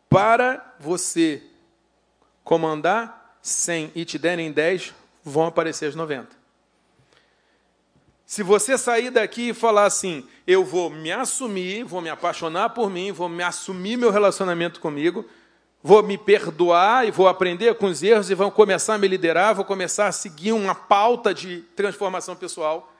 [0.08, 1.42] para você
[2.42, 4.92] comandar 100 e te derem 10,
[5.24, 6.41] vão aparecer as 90.
[8.32, 12.88] Se você sair daqui e falar assim, eu vou me assumir, vou me apaixonar por
[12.88, 15.28] mim, vou me assumir meu relacionamento comigo,
[15.82, 19.54] vou me perdoar e vou aprender com os erros e vou começar a me liderar,
[19.54, 22.90] vou começar a seguir uma pauta de transformação pessoal,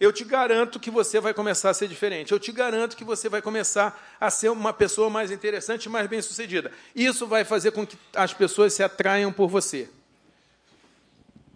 [0.00, 2.32] eu te garanto que você vai começar a ser diferente.
[2.32, 6.72] Eu te garanto que você vai começar a ser uma pessoa mais interessante, mais bem-sucedida.
[6.96, 9.88] Isso vai fazer com que as pessoas se atraiam por você.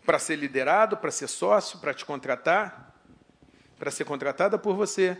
[0.07, 2.84] Para ser liderado, para ser sócio, para te contratar
[3.79, 5.16] para ser contratada por você.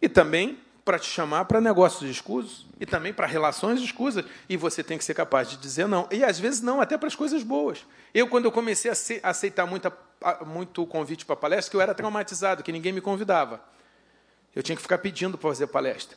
[0.00, 2.66] E também para te chamar para negócios escusos.
[2.80, 4.24] E também para relações escusas.
[4.48, 6.08] E você tem que ser capaz de dizer não.
[6.10, 7.84] E às vezes não, até para as coisas boas.
[8.14, 9.92] Eu, quando eu comecei a aceitar muita,
[10.46, 13.62] muito convite para palestra, que eu era traumatizado, que ninguém me convidava.
[14.56, 16.16] Eu tinha que ficar pedindo para fazer palestra.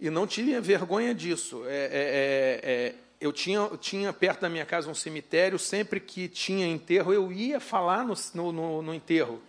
[0.00, 1.64] E não tinha vergonha disso.
[1.66, 2.94] É, é, é, é
[3.24, 7.58] eu tinha, tinha perto da minha casa um cemitério, sempre que tinha enterro, eu ia
[7.58, 9.40] falar no, no, no enterro.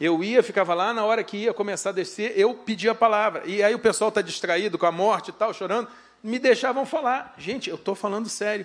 [0.00, 3.42] Eu ia, ficava lá, na hora que ia começar a descer, eu pedia a palavra.
[3.44, 5.88] E aí o pessoal está distraído com a morte e tal, chorando,
[6.22, 7.34] me deixavam falar.
[7.36, 8.64] Gente, eu estou falando sério.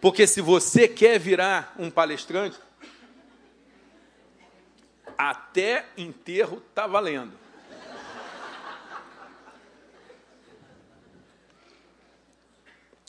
[0.00, 2.58] Porque se você quer virar um palestrante,
[5.18, 7.45] até enterro está valendo.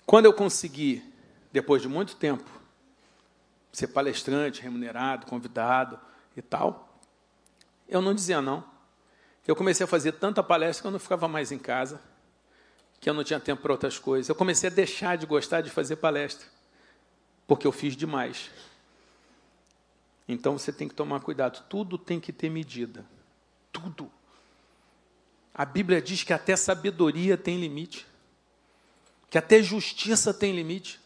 [0.08, 1.04] Quando eu consegui,
[1.52, 2.50] depois de muito tempo,
[3.74, 6.00] ser palestrante, remunerado, convidado
[6.36, 6.98] e tal,
[7.90, 8.64] eu não dizia não.
[9.46, 12.00] Eu comecei a fazer tanta palestra que eu não ficava mais em casa,
[13.02, 14.30] que eu não tinha tempo para outras coisas.
[14.30, 16.48] Eu comecei a deixar de gostar de fazer palestra,
[17.46, 18.50] porque eu fiz demais.
[20.26, 21.66] Então você tem que tomar cuidado.
[21.68, 23.06] Tudo tem que ter medida.
[23.74, 24.10] Tudo.
[25.54, 28.08] A Bíblia diz que até sabedoria tem limite
[29.30, 31.00] que até justiça tem limite.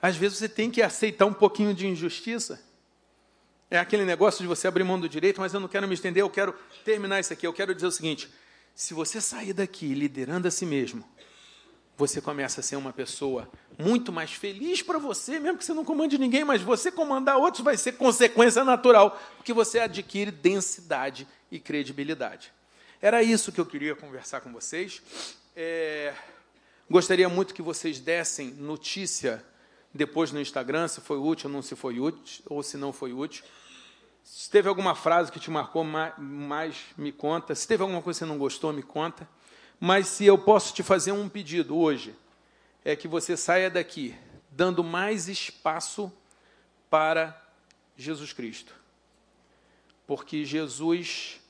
[0.00, 2.62] Às vezes você tem que aceitar um pouquinho de injustiça.
[3.70, 6.22] É aquele negócio de você abrir mão do direito, mas eu não quero me estender,
[6.22, 6.54] eu quero
[6.84, 7.46] terminar isso aqui.
[7.46, 8.32] Eu quero dizer o seguinte:
[8.74, 11.04] se você sair daqui liderando a si mesmo,
[11.96, 15.84] você começa a ser uma pessoa muito mais feliz para você, mesmo que você não
[15.84, 21.58] comande ninguém, mas você comandar outros vai ser consequência natural, porque você adquire densidade e
[21.58, 22.52] credibilidade.
[23.00, 25.02] Era isso que eu queria conversar com vocês.
[25.56, 26.14] É,
[26.90, 29.44] gostaria muito que vocês dessem notícia
[29.92, 33.12] depois no Instagram, se foi útil ou não se foi útil, ou se não foi
[33.12, 33.44] útil.
[34.24, 37.54] Se teve alguma frase que te marcou mais, me conta.
[37.54, 39.28] Se teve alguma coisa que você não gostou, me conta.
[39.78, 42.14] Mas se eu posso te fazer um pedido hoje,
[42.84, 44.14] é que você saia daqui
[44.50, 46.12] dando mais espaço
[46.88, 47.40] para
[47.96, 48.74] Jesus Cristo.
[50.06, 51.40] Porque Jesus,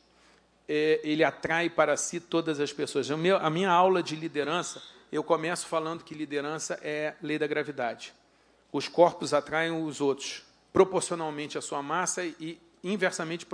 [0.69, 3.11] é, ele atrai para si todas as pessoas.
[3.11, 4.83] a minha aula de liderança,
[5.15, 8.13] eu começo falando que liderança é lei da gravidade.
[8.73, 10.43] Os corpos atraem os outros
[10.73, 13.47] proporcionalmente à sua massa e inversamente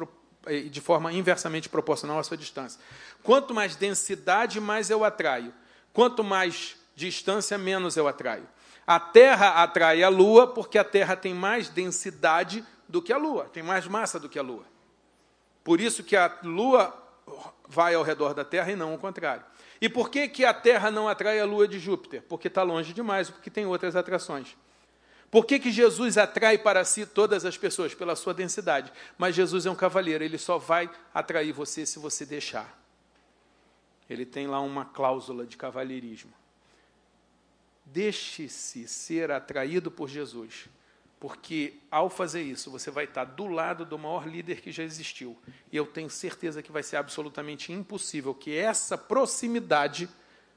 [0.71, 2.81] de forma inversamente proporcional à sua distância.
[3.23, 5.53] Quanto mais densidade, mais eu atraio.
[5.93, 8.49] Quanto mais distância, menos eu atraio.
[8.87, 13.51] A Terra atrai a Lua porque a Terra tem mais densidade do que a Lua,
[13.53, 14.65] tem mais massa do que a Lua.
[15.63, 16.97] Por isso que a Lua
[17.69, 19.45] vai ao redor da Terra e não o contrário.
[19.81, 22.22] E por que, que a Terra não atrai a Lua de Júpiter?
[22.28, 24.57] Porque está longe demais, porque tem outras atrações.
[25.31, 27.95] Por que, que Jesus atrai para si todas as pessoas?
[27.95, 28.93] Pela sua densidade.
[29.16, 32.78] Mas Jesus é um cavaleiro, ele só vai atrair você se você deixar.
[34.09, 36.33] Ele tem lá uma cláusula de cavalheirismo.
[37.85, 40.68] Deixe-se ser atraído por Jesus,
[41.21, 45.37] porque ao fazer isso, você vai estar do lado do maior líder que já existiu.
[45.71, 50.09] E eu tenho certeza que vai ser absolutamente impossível que essa proximidade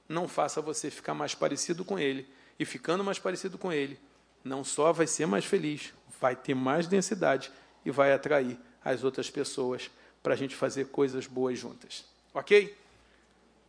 [0.08, 2.26] não faça você ficar mais parecido com ele.
[2.58, 4.00] E ficando mais parecido com ele,
[4.42, 7.52] não só vai ser mais feliz, vai ter mais densidade
[7.84, 9.92] e vai atrair as outras pessoas
[10.22, 12.06] para a gente fazer coisas boas juntas.
[12.34, 12.74] Ok?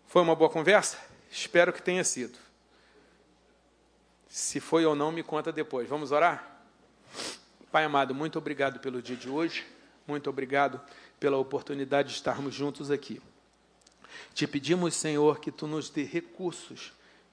[0.06, 0.96] Foi uma boa conversa?
[1.28, 2.38] Espero que tenha sido.
[4.28, 5.88] Se foi ou não, me conta depois.
[5.88, 6.53] Vamos orar?
[7.74, 9.66] Pai amado, muito obrigado pelo dia de hoje.
[10.06, 10.80] Muito obrigado
[11.18, 13.20] pela oportunidade de estarmos juntos aqui.
[14.32, 16.92] Te pedimos, Senhor, que tu nos dê recursos,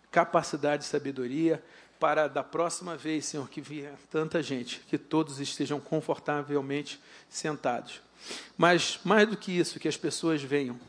[0.09, 1.63] capacidade e sabedoria
[1.99, 8.01] para da próxima vez, Senhor, que vier tanta gente, que todos estejam confortavelmente sentados.
[8.57, 10.79] Mas mais do que isso, que as pessoas venham.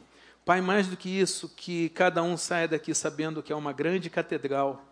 [0.47, 4.09] Pai, mais do que isso, que cada um saia daqui sabendo que é uma grande
[4.09, 4.83] catedral,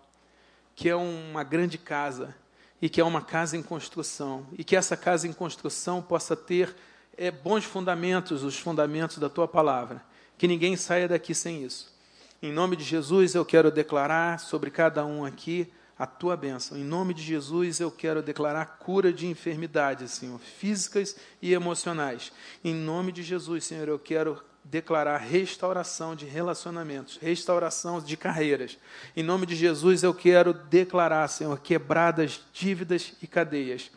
[0.77, 2.37] que é uma grande casa
[2.81, 6.75] e que é uma casa em construção e que essa casa em construção possa ter
[7.17, 10.03] é, bons fundamentos, os fundamentos da tua palavra.
[10.39, 11.93] Que ninguém saia daqui sem isso.
[12.43, 16.79] Em nome de Jesus, eu quero declarar sobre cada um aqui a tua bênção.
[16.79, 22.33] Em nome de Jesus, eu quero declarar cura de enfermidades, Senhor, físicas e emocionais.
[22.65, 28.79] Em nome de Jesus, Senhor, eu quero declarar restauração de relacionamentos, restauração de carreiras.
[29.17, 33.91] Em nome de Jesus, eu quero declarar, Senhor, quebradas dívidas e cadeias.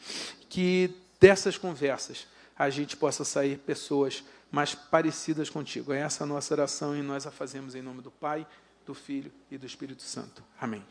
[0.49, 5.93] Que dessas conversas a gente possa sair pessoas mais parecidas contigo.
[5.93, 8.45] É essa a nossa oração e nós a fazemos em nome do Pai,
[8.86, 10.43] do Filho e do Espírito Santo.
[10.59, 10.84] Amém.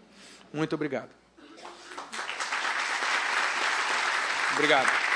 [0.53, 1.11] Muito obrigado.
[4.55, 5.11] Obrigado.